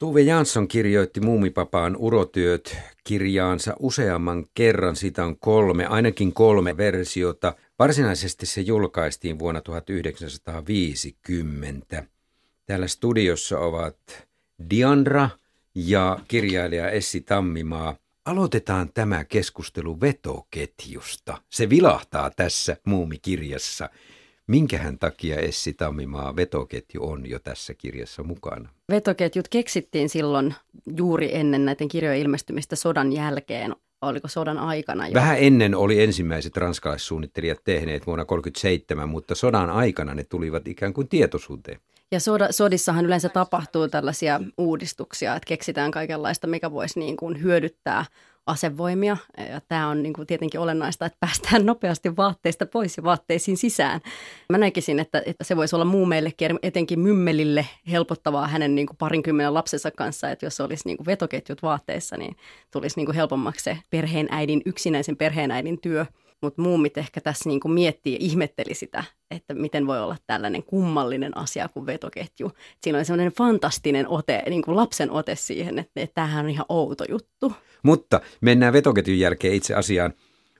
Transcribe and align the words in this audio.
Tuve 0.00 0.20
Jansson 0.20 0.68
kirjoitti 0.68 1.20
Muumipapaan 1.20 1.96
urotyöt 1.96 2.76
kirjaansa 3.04 3.76
useamman 3.78 4.46
kerran. 4.54 4.96
Siitä 4.96 5.24
on 5.24 5.38
kolme, 5.38 5.86
ainakin 5.86 6.32
kolme 6.32 6.76
versiota. 6.76 7.54
Varsinaisesti 7.78 8.46
se 8.46 8.60
julkaistiin 8.60 9.38
vuonna 9.38 9.60
1950. 9.60 12.04
Täällä 12.66 12.86
studiossa 12.86 13.58
ovat 13.58 14.28
Diandra 14.70 15.28
ja 15.74 16.18
kirjailija 16.28 16.90
Essi 16.90 17.20
Tammimaa. 17.20 17.96
Aloitetaan 18.24 18.90
tämä 18.94 19.24
keskustelu 19.24 20.00
vetoketjusta. 20.00 21.42
Se 21.50 21.70
vilahtaa 21.70 22.30
tässä 22.30 22.76
muumikirjassa. 22.84 23.90
Minkähän 24.50 24.98
takia 24.98 25.36
Essi 25.36 25.74
Tammimaa 25.74 26.36
vetoketju 26.36 27.08
on 27.08 27.30
jo 27.30 27.38
tässä 27.38 27.74
kirjassa 27.74 28.22
mukana? 28.22 28.68
Vetoketjut 28.88 29.48
keksittiin 29.48 30.08
silloin 30.08 30.54
juuri 30.96 31.34
ennen 31.34 31.64
näiden 31.64 31.88
kirjojen 31.88 32.20
ilmestymistä 32.20 32.76
sodan 32.76 33.12
jälkeen. 33.12 33.76
Oliko 34.02 34.28
sodan 34.28 34.58
aikana 34.58 35.08
jo? 35.08 35.14
Vähän 35.14 35.36
ennen 35.38 35.74
oli 35.74 36.02
ensimmäiset 36.02 36.56
ranskalaissuunnittelijat 36.56 37.58
tehneet 37.64 38.06
vuonna 38.06 38.24
1937, 38.24 39.08
mutta 39.08 39.34
sodan 39.34 39.70
aikana 39.70 40.14
ne 40.14 40.24
tulivat 40.24 40.68
ikään 40.68 40.92
kuin 40.92 41.08
tietoisuuteen. 41.08 41.80
Ja 42.12 42.20
soda, 42.20 42.52
sodissahan 42.52 43.06
yleensä 43.06 43.28
tapahtuu 43.28 43.88
tällaisia 43.88 44.40
uudistuksia, 44.58 45.36
että 45.36 45.46
keksitään 45.46 45.90
kaikenlaista, 45.90 46.46
mikä 46.46 46.70
voisi 46.70 46.98
niin 46.98 47.16
kuin 47.16 47.42
hyödyttää 47.42 48.04
asevoimia. 48.46 49.16
Ja 49.50 49.60
tämä 49.68 49.88
on 49.88 50.02
niin 50.02 50.12
kuin 50.12 50.26
tietenkin 50.26 50.60
olennaista, 50.60 51.06
että 51.06 51.16
päästään 51.20 51.66
nopeasti 51.66 52.16
vaatteista 52.16 52.66
pois 52.66 52.96
ja 52.96 53.02
vaatteisiin 53.02 53.56
sisään. 53.56 54.00
Mä 54.48 54.58
näkisin, 54.58 55.00
että, 55.00 55.22
että 55.26 55.44
se 55.44 55.56
voisi 55.56 55.76
olla 55.76 55.84
muumeillekin, 55.84 56.58
etenkin 56.62 57.00
mymmelille, 57.00 57.66
helpottavaa 57.90 58.48
hänen 58.48 58.74
niin 58.74 58.86
kuin 58.86 58.96
parinkymmenen 58.96 59.54
lapsensa 59.54 59.90
kanssa, 59.90 60.30
että 60.30 60.46
jos 60.46 60.60
olisi 60.60 60.88
niin 60.88 60.96
kuin 60.96 61.06
vetoketjut 61.06 61.62
vaatteissa, 61.62 62.16
niin 62.16 62.36
tulisi 62.70 62.96
niin 62.96 63.06
kuin 63.06 63.16
helpommaksi 63.16 63.64
se 63.64 63.78
perheenäidin, 63.90 64.62
yksinäisen 64.66 65.16
perheenäidin 65.16 65.80
työ– 65.80 66.06
mutta 66.42 66.62
muumit 66.62 66.98
ehkä 66.98 67.20
tässä 67.20 67.48
niin 67.48 67.60
kuin 67.60 67.72
miettii 67.72 68.12
ja 68.12 68.18
ihmetteli 68.20 68.74
sitä, 68.74 69.04
että 69.30 69.54
miten 69.54 69.86
voi 69.86 70.00
olla 70.00 70.16
tällainen 70.26 70.62
kummallinen 70.62 71.36
asia 71.36 71.68
kuin 71.68 71.86
vetoketju. 71.86 72.52
Siinä 72.80 72.98
on 72.98 73.04
semmoinen 73.04 73.32
fantastinen 73.32 74.08
ote, 74.08 74.42
niin 74.48 74.62
kuin 74.62 74.76
lapsen 74.76 75.10
ote 75.10 75.36
siihen, 75.36 75.78
että, 75.78 76.00
että 76.00 76.14
tämähän 76.14 76.44
on 76.44 76.50
ihan 76.50 76.66
outo 76.68 77.04
juttu. 77.08 77.52
Mutta 77.82 78.20
mennään 78.40 78.72
vetoketjun 78.72 79.18
jälkeen 79.18 79.54
itse 79.54 79.74
asiaan 79.74 80.12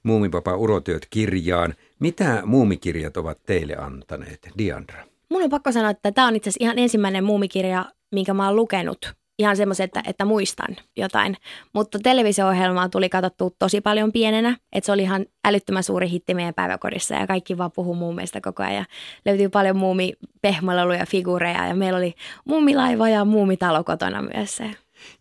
Muumipapa 0.03 0.57
urotyöt 0.57 1.07
kirjaan. 1.11 1.75
Mitä 1.99 2.43
muumikirjat 2.45 3.17
ovat 3.17 3.39
teille 3.47 3.77
antaneet, 3.77 4.49
Diandra? 4.59 5.05
Mun 5.31 5.43
on 5.43 5.51
pakko 5.51 5.73
sanoa, 5.73 5.91
että 5.91 6.13
tämä 6.13 6.27
on 6.27 6.37
itse 6.37 6.51
asiassa 6.51 6.65
ihan 6.65 6.79
ensimmäinen 6.79 7.25
muumikirja, 7.25 7.85
minkä 8.13 8.35
mä 8.35 8.47
oon 8.47 8.57
lukenut 8.57 9.13
ihan 9.41 9.57
semmoisen, 9.57 9.85
että, 9.85 10.03
että 10.07 10.25
muistan 10.25 10.77
jotain. 10.97 11.37
Mutta 11.73 11.99
televisio-ohjelmaa 11.99 12.89
tuli 12.89 13.09
katsottua 13.09 13.51
tosi 13.59 13.81
paljon 13.81 14.13
pienenä, 14.13 14.57
että 14.73 14.87
se 14.87 14.93
oli 14.93 15.03
ihan 15.03 15.27
älyttömän 15.45 15.83
suuri 15.83 16.11
hitti 16.11 16.35
meidän 16.35 16.55
päiväkodissa 16.55 17.15
ja 17.15 17.27
kaikki 17.27 17.59
vaan 17.59 17.73
puhuu 17.73 17.95
muumeista 17.95 18.41
koko 18.41 18.63
ajan. 18.63 18.75
Ja 18.75 18.85
löytyy 19.27 19.49
paljon 19.49 19.77
muumipehmoleluja, 19.77 21.07
figureja 21.07 21.67
ja 21.67 21.75
meillä 21.75 21.99
oli 21.99 22.15
muumilaiva 22.45 23.09
ja 23.09 23.25
muumitalo 23.25 23.85
kotona 23.85 24.23
myös. 24.23 24.63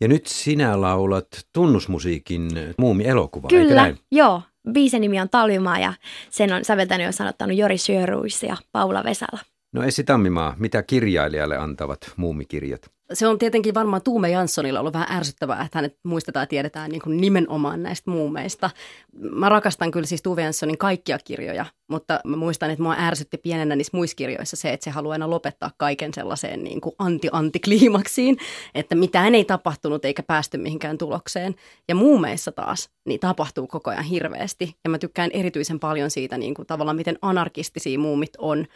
Ja 0.02 0.08
nyt 0.08 0.26
sinä 0.26 0.82
laulat 0.82 1.28
tunnusmusiikin 1.54 2.50
muumielokuva, 2.78 3.48
Kyllä, 3.48 3.64
eikö 3.64 3.76
näin? 3.76 3.98
joo. 4.12 4.42
Biisin 4.72 5.02
nimi 5.02 5.20
on 5.20 5.30
Talvimaa 5.30 5.80
ja 5.80 5.94
sen 6.30 6.54
on 6.54 6.66
säveltänyt 6.66 7.06
ja 7.06 7.12
sanottanut 7.12 7.58
Jori 7.58 7.78
Sjöruis 7.78 8.44
ja 8.44 8.58
Paula 8.72 9.04
Vesala. 9.04 9.40
No 9.72 9.84
Essi 9.84 10.04
Tammimaa, 10.04 10.56
mitä 10.60 10.84
kirjailijalle 10.84 11.58
antavat 11.58 12.14
muumikirjat? 12.18 12.92
se 13.14 13.28
on 13.28 13.40
tietenkin 13.40 13.74
varmaan 13.74 14.02
Tuume 14.02 14.30
Janssonilla 14.30 14.80
ollut 14.80 14.94
vähän 14.94 15.12
ärsyttävää, 15.12 15.64
että 15.66 15.78
hänet 15.78 15.98
muistetaan 16.04 16.44
ja 16.44 16.48
tiedetään 16.48 16.92
niin 16.92 17.02
kuin 17.02 17.22
nimenomaan 17.22 17.84
näistä 17.84 18.12
muumeista. 18.12 18.70
Mä 19.14 19.50
rakastan 19.50 19.92
kyllä 19.92 20.06
siis 20.06 20.22
Tuume 20.22 20.42
Janssonin 20.42 20.78
kaikkia 20.78 21.20
kirjoja, 21.24 21.66
mutta 21.88 22.20
mä 22.26 22.36
muistan, 22.36 22.72
että 22.72 22.84
mua 22.84 22.96
ärsytti 23.00 23.38
pienenä 23.38 23.76
niissä 23.76 23.98
muiskirjoissa 23.98 24.56
se, 24.56 24.74
että 24.74 24.84
se 24.84 24.90
haluaa 24.90 25.14
aina 25.14 25.30
lopettaa 25.30 25.72
kaiken 25.78 26.14
sellaiseen 26.14 26.64
niin 26.64 26.82
kuin 26.82 26.96
anti-antikliimaksiin, 27.00 28.38
että 28.76 28.96
mitään 28.96 29.36
ei 29.36 29.46
tapahtunut 29.46 30.06
eikä 30.06 30.24
päästy 30.24 30.58
mihinkään 30.58 30.98
tulokseen. 30.98 31.56
Ja 31.88 31.96
muumeissa 31.96 32.52
taas, 32.52 32.90
niin 33.06 33.20
tapahtuu 33.20 33.68
koko 33.68 33.90
ajan 33.90 34.04
hirveästi. 34.04 34.76
Ja 34.84 34.90
mä 34.90 34.98
tykkään 34.98 35.30
erityisen 35.34 35.80
paljon 35.80 36.12
siitä 36.12 36.38
niin 36.38 36.54
kuin 36.54 36.66
tavallaan, 36.66 36.98
miten 36.98 37.18
anarkistisia 37.22 38.00
muumit 38.00 38.32
on 38.38 38.68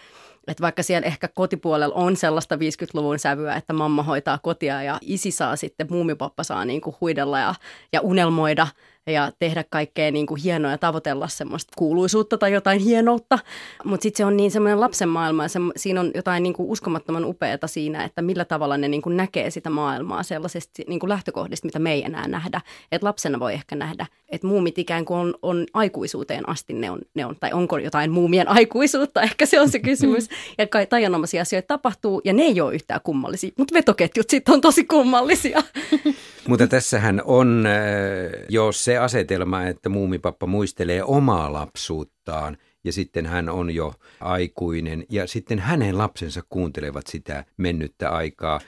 että 0.48 0.62
vaikka 0.62 0.84
siellä 0.84 1.08
ehkä 1.08 1.28
kotipuolella 1.28 1.96
on 1.96 2.18
sellaista 2.18 2.56
50-luvun 2.56 3.20
sävyä, 3.20 3.56
että 3.56 3.74
mamma 3.74 4.04
hoitaa 4.04 4.38
kotia 4.38 4.84
ja 4.84 4.98
isi 5.02 5.32
saa 5.32 5.56
sitten, 5.56 5.88
muumipappa 5.90 6.44
saa 6.44 6.66
niin 6.66 6.82
kuin 6.82 6.96
huidella 7.02 7.40
ja, 7.40 7.56
ja 7.94 8.02
unelmoida– 8.02 8.68
ja 9.08 9.32
tehdä 9.40 9.64
kaikkea 9.70 10.12
niin 10.12 10.26
kuin 10.26 10.42
hienoa 10.42 10.72
ja 10.72 10.78
tavoitella 10.78 11.28
semmoista 11.28 11.74
kuuluisuutta 11.78 12.38
tai 12.38 12.54
jotain 12.54 12.80
hienoutta. 12.80 13.40
Mutta 13.84 14.04
sitten 14.04 14.18
se 14.18 14.26
on 14.26 14.38
niin 14.38 14.52
semmoinen 14.52 14.80
lapsen 14.80 15.10
maailma 15.10 15.44
ja 15.44 15.50
se, 15.50 15.60
siinä 15.76 16.00
on 16.00 16.12
jotain 16.16 16.44
niin 16.44 16.54
kuin 16.54 16.70
uskomattoman 16.70 17.26
upeata 17.26 17.68
siinä, 17.68 18.04
että 18.04 18.22
millä 18.22 18.46
tavalla 18.46 18.78
ne 18.78 18.88
niin 18.88 19.02
kuin 19.02 19.18
näkee 19.18 19.50
sitä 19.50 19.70
maailmaa 19.70 20.24
sellaisesta 20.24 20.84
niin 20.88 21.00
kuin 21.00 21.10
lähtökohdista, 21.10 21.68
mitä 21.68 21.80
me 21.80 21.94
ei 21.94 22.04
enää 22.04 22.28
nähdä. 22.28 22.62
Että 22.92 23.08
lapsena 23.08 23.40
voi 23.40 23.54
ehkä 23.54 23.76
nähdä, 23.76 24.06
että 24.30 24.48
muumit 24.48 24.78
ikään 24.78 25.06
kuin 25.06 25.20
on, 25.20 25.36
on 25.42 25.66
aikuisuuteen 25.74 26.50
asti 26.50 26.74
ne 26.74 26.92
on, 26.92 27.00
ne 27.14 27.26
on, 27.26 27.36
tai 27.40 27.54
onko 27.54 27.78
jotain 27.78 28.12
muumien 28.12 28.48
aikuisuutta, 28.48 29.22
ehkä 29.32 29.46
se 29.46 29.62
on 29.62 29.70
se 29.70 29.80
kysymys. 29.80 30.30
Ja 30.58 30.68
kai 30.68 30.86
tajanomaisia 30.86 31.42
asioita 31.42 31.68
tapahtuu 31.68 32.22
ja 32.24 32.34
ne 32.34 32.44
ei 32.44 32.62
ole 32.62 32.76
yhtään 32.76 33.02
kummallisia, 33.04 33.52
mutta 33.58 33.74
vetoketjut 33.74 34.30
sitten 34.30 34.54
on 34.54 34.62
tosi 34.62 34.84
kummallisia. 34.84 35.64
Mutta 36.48 36.68
tässähän 36.68 37.22
on 37.26 37.66
äh, 37.66 37.74
jo 38.50 38.72
se 38.72 38.98
asetelma, 38.98 39.64
että 39.64 39.90
muumipappa 39.90 40.48
muistelee 40.48 41.04
omaa 41.04 41.54
lapsuuttaan 41.54 42.58
ja 42.84 42.94
sitten 42.94 43.26
hän 43.26 43.50
on 43.50 43.72
jo 43.72 43.94
aikuinen 44.20 45.06
ja 45.10 45.28
sitten 45.28 45.60
hänen 45.60 45.98
lapsensa 45.98 46.42
kuuntelevat 46.50 47.08
sitä 47.08 47.46
mennyttä 47.58 48.10
aikaa. 48.10 48.60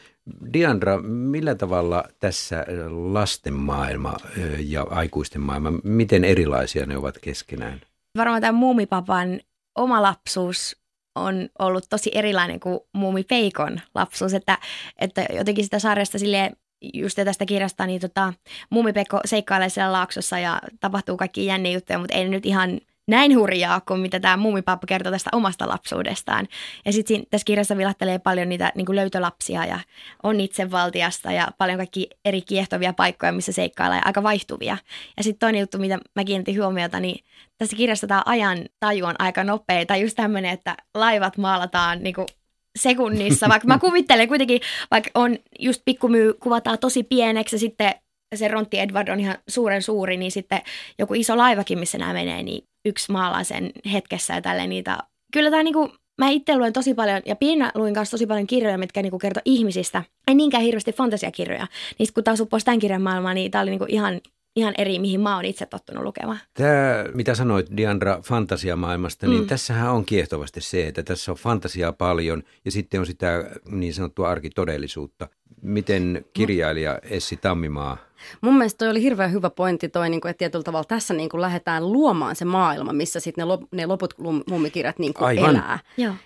Diandra, 0.54 1.02
millä 1.02 1.56
tavalla 1.56 2.04
tässä 2.20 2.66
lasten 2.90 3.54
maailma 3.54 4.10
äh, 4.26 4.60
ja 4.60 4.82
aikuisten 4.90 5.42
maailma, 5.42 5.72
miten 5.84 6.24
erilaisia 6.24 6.86
ne 6.86 6.98
ovat 6.98 7.18
keskenään? 7.18 7.82
Varmaan 8.18 8.42
tämä 8.42 8.52
muumipapan 8.52 9.40
oma 9.76 10.02
lapsuus 10.02 10.78
on 11.16 11.50
ollut 11.60 11.86
tosi 11.90 12.12
erilainen 12.14 12.60
kuin 12.60 12.80
muumipeikon 12.94 13.82
lapsuus, 13.96 14.34
että, 14.34 14.58
että 15.00 15.26
jotenkin 15.34 15.64
sitä 15.64 15.80
sarjasta 15.80 16.20
silleen 16.20 16.56
just 16.94 17.16
tästä 17.16 17.46
kirjasta, 17.46 17.86
niin 17.86 18.02
tota, 18.02 18.34
Muumipekko 18.70 19.20
seikkailee 19.26 19.70
siellä 19.70 19.92
laaksossa 19.92 20.40
ja 20.40 20.62
tapahtuu 20.80 21.18
kaikki 21.18 21.46
jänniä 21.46 21.72
juttuja, 21.72 22.00
mutta 22.00 22.16
ei 22.16 22.30
nyt 22.30 22.46
ihan 22.46 22.80
näin 23.08 23.38
hurjaa 23.38 23.82
kuin 23.82 24.00
mitä 24.00 24.20
tämä 24.20 24.38
muumipappa 24.38 24.88
kertoo 24.88 25.12
tästä 25.12 25.30
omasta 25.34 25.68
lapsuudestaan. 25.68 26.48
Ja 26.86 26.94
sitten 26.94 27.24
tässä 27.30 27.46
kirjassa 27.46 27.78
vilahtelee 27.78 28.20
paljon 28.20 28.50
niitä 28.50 28.72
niin 28.76 28.86
kuin 28.86 28.96
löytölapsia 28.96 29.66
ja 29.66 29.80
on 30.24 30.40
itsevaltiasta 30.40 31.32
ja 31.32 31.48
paljon 31.58 31.78
kaikki 31.78 32.10
eri 32.26 32.42
kiehtovia 32.42 32.94
paikkoja, 32.94 33.32
missä 33.32 33.52
seikkaillaan 33.52 34.00
ja 34.00 34.06
aika 34.06 34.24
vaihtuvia. 34.24 34.78
Ja 35.18 35.24
sitten 35.24 35.40
toinen 35.40 35.60
juttu, 35.60 35.78
mitä 35.78 36.00
mä 36.16 36.24
kiinnitin 36.24 36.62
huomiota, 36.62 37.00
niin 37.00 37.26
tässä 37.58 37.78
kirjassa 37.78 38.08
tämä 38.08 38.24
ajan 38.26 38.58
taju 38.80 39.06
on 39.06 39.16
aika 39.20 39.44
nopea. 39.44 39.86
Tai 39.86 40.02
just 40.02 40.16
tämmöinen, 40.16 40.52
että 40.52 40.78
laivat 40.94 41.38
maalataan 41.38 42.04
niin 42.04 42.16
kuin 42.16 42.28
sekunnissa, 42.76 43.50
vaikka 43.50 43.68
mä 43.68 43.80
kuvittelen 43.80 44.28
kuitenkin, 44.28 44.62
vaikka 44.92 45.10
on 45.16 45.38
just 45.60 45.82
pikkumyy 45.86 46.34
kuvataan 46.34 46.80
tosi 46.80 47.04
pieneksi 47.04 47.56
ja 47.56 47.60
sitten 47.60 47.94
se 48.36 48.48
Rontti 48.48 48.80
Edward 48.80 49.08
on 49.08 49.20
ihan 49.20 49.38
suuren 49.48 49.82
suuri, 49.82 50.18
niin 50.18 50.32
sitten 50.32 50.62
joku 51.00 51.14
iso 51.14 51.38
laivakin, 51.38 51.80
missä 51.80 51.98
nämä 51.98 52.14
menee, 52.14 52.44
niin 52.44 52.64
yksi 52.86 53.12
maalaa 53.12 53.44
sen 53.44 53.72
hetkessä 53.92 54.34
ja 54.34 54.42
tälleen 54.42 54.70
niitä. 54.70 54.98
Kyllä 55.34 55.50
tämä 55.50 55.64
niinku, 55.64 55.92
mä 56.22 56.30
itse 56.30 56.58
luen 56.58 56.74
tosi 56.74 56.94
paljon, 56.94 57.22
ja 57.26 57.36
pienä 57.36 57.72
luin 57.76 57.94
kanssa 57.94 58.12
tosi 58.12 58.28
paljon 58.28 58.48
kirjoja, 58.48 58.78
mitkä 58.78 59.02
niinku 59.02 59.20
kertoo 59.20 59.42
ihmisistä. 59.46 60.04
En 60.28 60.38
niinkään 60.38 60.64
hirveästi 60.64 60.94
fantasiakirjoja. 60.94 61.68
Niin 62.00 62.08
kun 62.14 62.24
taas 62.24 62.44
tämän 62.66 62.80
kirjan 62.80 63.02
maailmaan, 63.02 63.36
niin 63.36 63.52
tämä 63.52 63.62
oli 63.62 63.70
niinku 63.70 63.86
ihan 63.90 64.22
ihan 64.56 64.74
eri, 64.78 65.00
mihin 65.00 65.22
mä 65.22 65.36
oon 65.36 65.46
itse 65.46 65.66
tottunut 65.66 66.04
lukemaan. 66.04 66.40
Tämä, 66.54 67.06
mitä 67.14 67.36
sanoit 67.36 67.68
Diandra 67.78 68.20
fantasiamaailmasta, 68.24 69.28
niin 69.28 69.42
mm. 69.42 69.48
tässähän 69.48 69.92
on 69.92 70.06
kiehtovasti 70.06 70.62
se, 70.62 70.88
että 70.88 71.04
tässä 71.04 71.32
on 71.32 71.38
fantasiaa 71.38 71.94
paljon 71.94 72.44
ja 72.66 72.72
sitten 72.72 73.00
on 73.00 73.06
sitä 73.06 73.50
niin 73.70 73.94
sanottua 73.94 74.30
arkitodellisuutta. 74.30 75.28
Miten 75.62 76.26
kirjailija 76.34 77.00
Essi 77.04 77.38
Tammimaa 77.38 77.98
Mun 78.42 78.58
mielestä 78.58 78.78
toi 78.78 78.90
oli 78.90 79.02
hirveän 79.02 79.32
hyvä 79.32 79.50
pointti 79.50 79.90
toi, 79.90 80.10
niin 80.10 80.22
kuin, 80.22 80.30
että 80.30 80.40
tietyllä 80.40 80.64
tavalla 80.64 80.84
tässä 80.84 81.14
niin 81.14 81.30
kuin 81.30 81.42
lähdetään 81.42 81.92
luomaan 81.92 82.36
se 82.36 82.46
maailma, 82.46 82.94
missä 82.94 83.20
sitten 83.20 83.42
ne, 83.42 83.46
lop, 83.46 83.62
ne 83.72 83.86
loput 83.86 84.14
mummikirjat 84.50 85.00
niin 85.00 85.14
kuin 85.14 85.40
elää. 85.40 85.80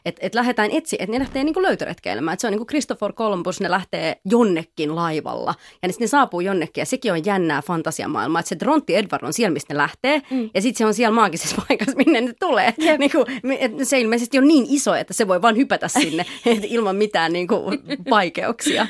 Että 0.05 0.19
et 0.23 0.35
lähdetään 0.35 0.71
etsi, 0.71 0.95
että 0.99 1.11
ne 1.11 1.19
lähtee 1.19 1.43
niin 1.43 1.53
kuin 1.53 1.63
löytöretkeilemään. 1.63 2.33
Et 2.33 2.39
se 2.39 2.47
on 2.47 2.51
niin 2.51 2.59
kuin 2.59 2.67
Christopher 2.67 3.13
Columbus, 3.13 3.61
ne 3.61 3.71
lähtee 3.71 4.17
jonnekin 4.25 4.95
laivalla 4.95 5.55
ja 5.83 5.89
sitten 5.89 6.05
ne 6.05 6.07
saapuu 6.07 6.39
jonnekin 6.39 6.81
ja 6.81 6.85
sekin 6.85 7.11
on 7.11 7.25
jännää 7.25 7.61
fantasiamaailmaa. 7.61 8.39
Että 8.39 8.49
se 8.49 8.59
Drontti 8.59 8.95
Edward 8.95 9.23
on 9.23 9.33
siellä, 9.33 9.53
mistä 9.53 9.73
ne 9.73 9.77
lähtee 9.77 10.21
mm. 10.31 10.49
ja 10.53 10.61
sitten 10.61 10.77
se 10.77 10.85
on 10.85 10.93
siellä 10.93 11.15
maagisessa 11.15 11.55
paikassa, 11.67 11.97
minne 11.97 12.21
ne 12.21 12.33
tulee. 12.39 12.73
Niin 12.97 13.11
kuin, 13.11 13.25
et 13.59 13.71
se 13.83 13.99
ilmeisesti 13.99 14.37
on 14.37 14.47
niin 14.47 14.65
iso, 14.69 14.95
että 14.95 15.13
se 15.13 15.27
voi 15.27 15.41
vaan 15.41 15.57
hypätä 15.57 15.87
sinne 15.87 16.25
ilman 16.69 16.95
mitään 16.95 17.33
niin 17.33 17.47
kuin 17.47 17.79
vaikeuksia. 18.09 18.87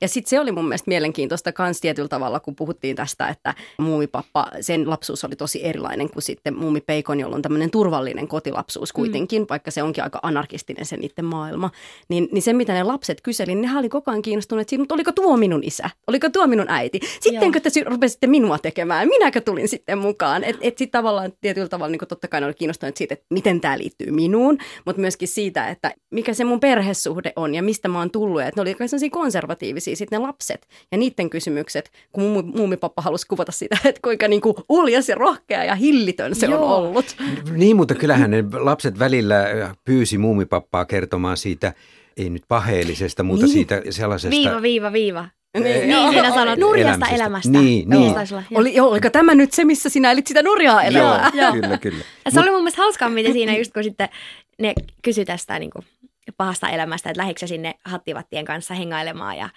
Ja 0.00 0.08
sitten 0.08 0.30
se 0.30 0.40
oli 0.40 0.52
mun 0.52 0.64
mielestä 0.64 0.88
mielenkiintoista 0.88 1.52
kans 1.52 1.80
tietyllä 1.80 2.08
tavalla, 2.08 2.40
kun 2.40 2.56
puhuttiin 2.56 2.96
tästä, 2.96 3.28
että 3.28 3.54
muumipappa, 3.78 4.46
sen 4.60 4.90
lapsuus 4.90 5.24
oli 5.24 5.36
tosi 5.36 5.64
erilainen 5.64 6.10
kuin 6.10 6.22
sitten 6.22 6.56
muumipeikon, 6.56 7.20
jolla 7.20 7.36
on 7.36 7.42
tämmöinen 7.42 7.70
turvallinen 7.70 8.28
kotilapsuus 8.28 8.92
mm. 8.92 8.96
kuitenkin, 8.96 9.42
mm. 9.42 9.46
vaikka 9.50 9.70
se 9.70 9.82
onkin 9.82 10.04
aika 10.04 10.20
anarkistinen 10.22 10.86
se 10.86 10.96
niiden 10.96 11.24
maailma. 11.24 11.70
Niin, 12.08 12.28
niin 12.32 12.42
se, 12.42 12.52
mitä 12.52 12.72
ne 12.72 12.82
lapset 12.82 13.20
kyseli, 13.20 13.54
niin 13.54 13.72
ne 13.72 13.78
oli 13.78 13.88
koko 13.88 14.10
ajan 14.10 14.22
kiinnostuneet 14.22 14.68
siitä, 14.68 14.82
mutta 14.82 14.94
oliko 14.94 15.12
tuo 15.12 15.36
minun 15.36 15.64
isä? 15.64 15.90
Oliko 16.06 16.28
tuo 16.30 16.46
minun 16.46 16.66
äiti? 16.68 17.00
Sittenkö 17.20 17.60
te 17.60 17.70
rupesitte 17.86 18.26
minua 18.26 18.58
tekemään? 18.58 19.08
Minäkö 19.08 19.40
tulin 19.40 19.68
sitten 19.68 19.98
mukaan? 19.98 20.44
Että 20.44 20.60
et 20.60 20.78
sitten 20.78 20.98
tavallaan 20.98 21.32
tietyllä 21.40 21.68
tavalla 21.68 21.90
niin 21.90 22.08
totta 22.08 22.28
kai 22.28 22.40
ne 22.40 22.46
oli 22.46 22.54
kiinnostuneet 22.54 22.96
siitä, 22.96 23.14
että 23.14 23.26
miten 23.30 23.60
tämä 23.60 23.78
liittyy 23.78 24.10
minuun, 24.10 24.58
mutta 24.86 25.00
myöskin 25.00 25.28
siitä, 25.28 25.68
että 25.68 25.94
mikä 26.10 26.34
se 26.34 26.44
mun 26.44 26.60
perhesuhde 26.60 27.32
on 27.36 27.54
ja 27.54 27.62
mistä 27.62 27.88
mä 27.88 27.98
oon 27.98 28.10
tullut. 28.10 28.42
Että 28.42 28.52
ne 28.56 28.62
oli 28.62 28.88
sellaisia 28.88 29.10
konservatiivisia 29.10 29.85
sitten 29.94 30.20
ne 30.20 30.26
lapset 30.26 30.66
ja 30.92 30.98
niiden 30.98 31.30
kysymykset, 31.30 31.90
kun 32.12 32.52
muumipappa 32.54 33.02
halusi 33.02 33.26
kuvata 33.26 33.52
sitä, 33.52 33.78
että 33.84 34.00
kuinka 34.02 34.28
niin 34.28 34.40
kuin 34.40 34.56
uljas 34.68 35.08
ja 35.08 35.14
rohkea 35.14 35.64
ja 35.64 35.74
hillitön 35.74 36.34
se 36.34 36.46
Joo. 36.46 36.64
on 36.64 36.70
ollut. 36.70 37.16
Niin, 37.52 37.76
mutta 37.76 37.94
kyllähän 37.94 38.30
ne 38.30 38.44
lapset 38.52 38.98
välillä 38.98 39.44
pyysi 39.84 40.18
muumipappaa 40.18 40.84
kertomaan 40.84 41.36
siitä, 41.36 41.72
ei 42.16 42.30
nyt 42.30 42.42
paheellisesta, 42.48 43.22
mutta 43.22 43.46
niin. 43.46 43.52
siitä 43.52 43.82
sellaisesta... 43.90 44.30
Viiva, 44.30 44.62
viiva, 44.62 44.92
viiva. 44.92 45.28
Niin, 45.54 45.88
niin 45.88 46.10
siinä 46.10 46.34
sanot 46.34 46.58
nurjasta 46.58 47.06
elämästä. 47.08 47.50
Niin, 47.50 47.88
niin. 47.88 48.14
Oli, 48.54 48.74
joo, 48.74 48.90
oliko 48.90 49.10
tämä 49.10 49.34
nyt 49.34 49.52
se, 49.52 49.64
missä 49.64 49.88
sinä 49.88 50.10
elit 50.10 50.26
sitä 50.26 50.42
nurjaa 50.42 50.82
elämää? 50.82 51.30
Joo, 51.34 51.52
kyllä, 51.52 51.78
kyllä. 51.78 52.04
Ja 52.24 52.30
se 52.30 52.40
oli 52.40 52.50
mun 52.50 52.60
mielestä 52.60 52.82
hauskaa, 52.82 53.08
miten 53.08 53.32
siinä 53.32 53.56
just 53.56 53.72
kun 53.72 53.84
sitten 53.84 54.08
ne 54.58 54.74
kysyi 55.02 55.24
tästä 55.24 55.58
niin 55.58 55.70
kuin 55.70 55.84
pahasta 56.36 56.68
elämästä, 56.68 57.10
että 57.10 57.20
lähdikö 57.20 57.46
sinne 57.46 57.74
hattivattien 57.84 58.44
kanssa 58.44 58.74
hengailemaan 58.74 59.36
ja 59.36 59.48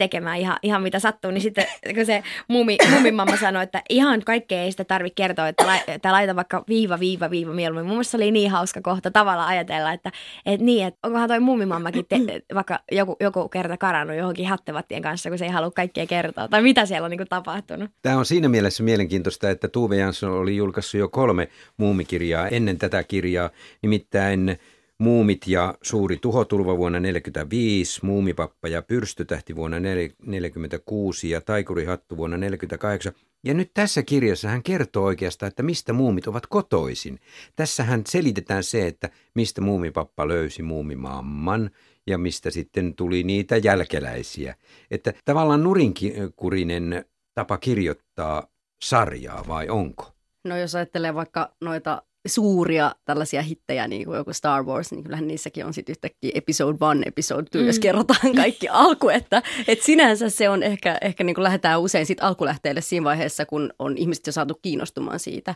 tekemään 0.00 0.38
ihan, 0.38 0.56
ihan 0.62 0.82
mitä 0.82 0.98
sattuu, 0.98 1.30
niin 1.30 1.40
sitten 1.40 1.66
kun 1.96 2.06
se 2.06 2.22
mumi, 2.48 2.76
mumimamma 2.90 3.36
sanoi, 3.36 3.62
että 3.62 3.82
ihan 3.88 4.22
kaikkea 4.26 4.62
ei 4.62 4.70
sitä 4.70 4.84
tarvitse 4.84 5.14
kertoa, 5.14 5.48
että, 5.48 5.66
la, 5.66 5.74
että 5.86 6.12
laita 6.12 6.36
vaikka 6.36 6.64
viiva, 6.68 7.00
viiva, 7.00 7.30
viiva 7.30 7.52
mieluummin. 7.52 7.86
Mun 7.86 7.94
mielestä 7.94 8.10
se 8.10 8.16
oli 8.16 8.30
niin 8.30 8.50
hauska 8.50 8.80
kohta 8.82 9.10
tavalla 9.10 9.46
ajatella, 9.46 9.92
että, 9.92 10.12
että 10.46 10.64
niin, 10.64 10.86
että 10.86 10.98
onkohan 11.02 11.28
toi 11.28 11.40
mumimammakin 11.40 12.06
te, 12.08 12.16
vaikka 12.54 12.78
joku, 12.92 13.16
joku 13.20 13.48
kerta 13.48 13.76
karannut 13.76 14.16
johonkin 14.16 14.48
hattivattien 14.48 15.02
kanssa, 15.02 15.28
kun 15.28 15.38
se 15.38 15.44
ei 15.44 15.50
halua 15.50 15.70
kaikkea 15.70 16.06
kertoa, 16.06 16.48
tai 16.48 16.62
mitä 16.62 16.86
siellä 16.86 17.04
on 17.04 17.10
niin 17.10 17.28
tapahtunut. 17.28 17.90
Tämä 18.02 18.18
on 18.18 18.26
siinä 18.26 18.48
mielessä 18.48 18.82
mielenkiintoista, 18.82 19.50
että 19.50 19.68
Tuve 19.68 19.96
Jansson 19.96 20.32
oli 20.32 20.56
julkaissut 20.56 20.98
jo 20.98 21.08
kolme 21.08 21.48
muumikirjaa 21.76 22.48
ennen 22.48 22.78
tätä 22.78 23.02
kirjaa, 23.02 23.50
nimittäin 23.82 24.58
Muumit 25.00 25.46
ja 25.46 25.74
suuri 25.82 26.16
tuhotulva 26.16 26.76
vuonna 26.76 26.98
1945, 26.98 28.06
Muumipappa 28.06 28.68
ja 28.68 28.82
pyrstötähti 28.82 29.56
vuonna 29.56 29.76
1946 29.76 31.30
ja 31.30 31.40
Taikurihattu 31.40 32.16
vuonna 32.16 32.36
1948. 32.36 33.12
Ja 33.44 33.54
nyt 33.54 33.70
tässä 33.74 34.02
kirjassa 34.02 34.48
hän 34.48 34.62
kertoo 34.62 35.04
oikeastaan, 35.04 35.48
että 35.48 35.62
mistä 35.62 35.92
muumit 35.92 36.26
ovat 36.26 36.46
kotoisin. 36.46 37.20
Tässä 37.56 37.84
hän 37.84 38.02
selitetään 38.08 38.64
se, 38.64 38.86
että 38.86 39.10
mistä 39.34 39.60
muumipappa 39.60 40.28
löysi 40.28 40.62
muumimamman 40.62 41.70
ja 42.06 42.18
mistä 42.18 42.50
sitten 42.50 42.94
tuli 42.94 43.22
niitä 43.22 43.56
jälkeläisiä. 43.56 44.54
Että 44.90 45.12
tavallaan 45.24 45.62
nurinkurinen 45.62 47.04
tapa 47.34 47.58
kirjoittaa 47.58 48.46
sarjaa 48.82 49.44
vai 49.48 49.68
onko? 49.68 50.12
No 50.44 50.56
jos 50.56 50.74
ajattelee 50.74 51.14
vaikka 51.14 51.52
noita 51.60 52.02
suuria 52.26 52.94
tällaisia 53.04 53.42
hittejä, 53.42 53.88
niin 53.88 54.04
kuin 54.04 54.16
joku 54.16 54.32
Star 54.32 54.64
Wars, 54.64 54.92
niin 54.92 55.04
kyllähän 55.04 55.26
niissäkin 55.26 55.66
on 55.66 55.74
sitten 55.74 55.92
yhtäkkiä 55.92 56.30
episode 56.34 56.78
one, 56.80 57.02
episode 57.06 57.42
two, 57.50 57.60
mm. 57.60 57.66
jos 57.66 57.78
kerrotaan 57.78 58.34
kaikki 58.36 58.68
alku, 58.84 59.08
että 59.08 59.42
et 59.68 59.82
sinänsä 59.82 60.30
se 60.30 60.48
on 60.48 60.62
ehkä, 60.62 60.98
ehkä 61.00 61.24
niin 61.24 61.34
kuin 61.34 61.44
lähdetään 61.44 61.80
usein 61.80 62.06
sit 62.06 62.22
alkulähteelle 62.22 62.80
siinä 62.80 63.04
vaiheessa, 63.04 63.46
kun 63.46 63.72
on 63.78 63.98
ihmiset 63.98 64.26
jo 64.26 64.32
saatu 64.32 64.58
kiinnostumaan 64.62 65.18
siitä. 65.18 65.54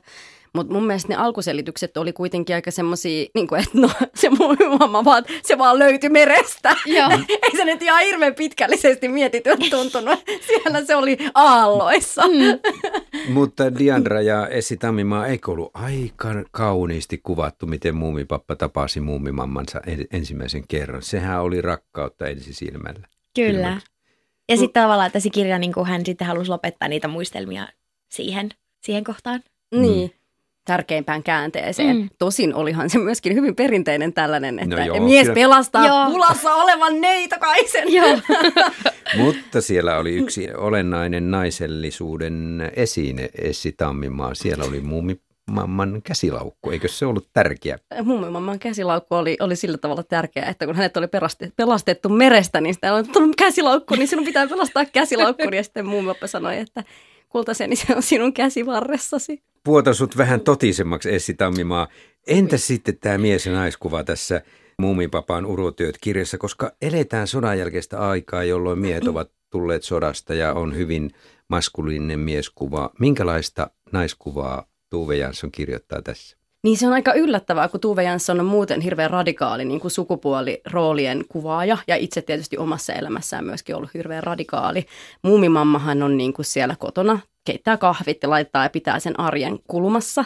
Mutta 0.54 0.72
mun 0.72 0.86
mielestä 0.86 1.08
ne 1.08 1.16
alkuselitykset 1.16 1.96
oli 1.96 2.12
kuitenkin 2.12 2.56
aika 2.56 2.70
semmoisia, 2.70 3.26
niin 3.34 3.46
kuin, 3.46 3.60
että 3.62 3.78
no 3.78 3.90
se 4.20 4.30
mun 4.30 4.56
mamma 4.78 5.04
vaan, 5.04 5.24
se 5.42 5.58
vaan 5.58 5.78
löytyi 5.78 6.10
merestä. 6.10 6.76
Joo. 6.86 7.10
Ei 7.42 7.56
se 7.56 7.64
nyt 7.64 7.82
ihan 7.82 8.02
hirveän 8.02 8.34
pitkällisesti 8.34 9.08
mietitty 9.08 9.50
tuntunut. 9.70 10.18
Siellä 10.46 10.84
se 10.84 10.96
oli 10.96 11.18
aalloissa. 11.34 12.22
Mm. 12.22 12.60
Mutta 13.32 13.78
Diandra 13.78 14.20
ja 14.20 14.48
Essi 14.48 14.76
Tammimaa 14.76 15.26
eikö 15.26 15.50
ollut 15.50 15.70
aika 15.74 16.28
kauniisti 16.50 17.20
kuvattu, 17.22 17.66
miten 17.66 17.94
muumipappa 17.94 18.56
tapasi 18.56 19.00
muumimammansa 19.00 19.80
ensimmäisen 20.10 20.64
kerran. 20.68 21.02
Sehän 21.02 21.42
oli 21.42 21.60
rakkautta 21.60 22.26
ensisilmällä. 22.26 23.08
Kyllä. 23.34 23.52
Kyllä. 23.52 23.80
Ja 24.48 24.56
sitten 24.56 24.82
tavallaan 24.82 25.12
tässä 25.12 25.28
kirja, 25.32 25.58
niin 25.58 25.72
hän 25.86 26.06
sitten 26.06 26.26
halusi 26.26 26.50
lopettaa 26.50 26.88
niitä 26.88 27.08
muistelmia 27.08 27.68
siihen, 28.10 28.48
siihen 28.82 29.04
kohtaan. 29.04 29.42
Niin. 29.72 30.10
Mm 30.10 30.23
tärkeimpään 30.64 31.22
käänteeseen. 31.22 31.96
Mm. 31.96 32.08
Tosin 32.18 32.54
olihan 32.54 32.90
se 32.90 32.98
myöskin 32.98 33.34
hyvin 33.34 33.56
perinteinen 33.56 34.12
tällainen, 34.12 34.58
että 34.58 34.76
no 34.76 34.84
joo, 34.84 35.00
mies 35.00 35.22
kyllä. 35.22 35.34
pelastaa 35.34 35.86
joo. 35.86 36.10
pulassa 36.10 36.54
olevan 36.54 37.00
neitokaisen. 37.00 37.92
Joo. 37.92 38.18
Mutta 39.24 39.60
siellä 39.60 39.98
oli 39.98 40.14
yksi 40.14 40.54
olennainen 40.56 41.30
naisellisuuden 41.30 42.70
esine 42.76 43.28
Essi 43.38 43.72
Tammimaa. 43.72 44.34
Siellä 44.34 44.64
oli 44.64 44.80
muumi 44.80 45.20
Mamman 45.50 46.02
käsilaukku, 46.02 46.70
eikö 46.70 46.88
se 46.88 47.06
ollut 47.06 47.28
tärkeä? 47.32 47.78
Mummimamman 48.02 48.58
käsilaukku 48.58 49.14
oli, 49.14 49.36
oli 49.40 49.56
sillä 49.56 49.78
tavalla 49.78 50.02
tärkeä, 50.02 50.44
että 50.44 50.66
kun 50.66 50.74
hänet 50.74 50.96
oli 50.96 51.06
pelastettu 51.56 52.08
merestä, 52.08 52.60
niin 52.60 52.74
sitä 52.74 52.94
on 52.94 53.08
tullut 53.08 53.36
käsilaukku, 53.36 53.94
niin 53.94 54.08
sinun 54.08 54.24
pitää 54.24 54.46
pelastaa 54.46 54.84
käsilaukku. 54.84 55.42
Ja 55.42 55.62
sitten 55.62 55.86
mummipappa 55.86 56.26
sanoi, 56.26 56.58
että 56.58 56.84
kultaseni 57.28 57.76
se 57.76 57.96
on 57.96 58.02
sinun 58.02 58.32
käsivarressasi 58.32 59.42
puota 59.64 59.94
sut 59.94 60.16
vähän 60.16 60.40
totisemmaksi 60.40 61.14
Essi 61.14 61.34
Tammimaa. 61.34 61.88
Entä 62.26 62.56
sitten 62.56 62.98
tämä 62.98 63.18
mies- 63.18 63.46
ja 63.46 63.52
naiskuva 63.52 64.04
tässä 64.04 64.42
Muumipapan 64.78 65.46
urotyöt 65.46 65.98
kirjassa, 66.00 66.38
koska 66.38 66.72
eletään 66.82 67.26
sodan 67.26 67.58
jälkeistä 67.58 67.98
aikaa, 67.98 68.44
jolloin 68.44 68.78
miehet 68.78 69.06
ovat 69.06 69.30
tulleet 69.50 69.82
sodasta 69.82 70.34
ja 70.34 70.52
on 70.52 70.76
hyvin 70.76 71.10
maskuliininen 71.48 72.20
mieskuva. 72.20 72.90
Minkälaista 72.98 73.70
naiskuvaa 73.92 74.66
Tuve 74.90 75.16
Jansson 75.16 75.52
kirjoittaa 75.52 76.02
tässä? 76.02 76.36
Niin 76.64 76.76
se 76.76 76.86
on 76.86 76.92
aika 76.92 77.12
yllättävää, 77.12 77.68
kun 77.68 77.80
Tuve 77.80 78.02
Jansson 78.02 78.40
on 78.40 78.46
muuten 78.46 78.80
hirveän 78.80 79.10
radikaali 79.10 79.64
niin 79.64 79.80
kuin 79.80 79.90
sukupuoliroolien 79.90 81.24
kuvaaja 81.28 81.78
ja 81.86 81.96
itse 81.96 82.22
tietysti 82.22 82.58
omassa 82.58 82.92
elämässään 82.92 83.44
myöskin 83.44 83.76
ollut 83.76 83.94
hirveän 83.94 84.22
radikaali. 84.22 84.86
Muumimammahan 85.22 86.02
on 86.02 86.16
niin 86.16 86.32
kuin 86.32 86.46
siellä 86.46 86.76
kotona 86.78 87.18
keittää 87.44 87.76
kahvit 87.76 88.18
ja 88.22 88.30
laittaa 88.30 88.62
ja 88.62 88.70
pitää 88.70 88.98
sen 88.98 89.20
arjen 89.20 89.58
kulmassa. 89.68 90.24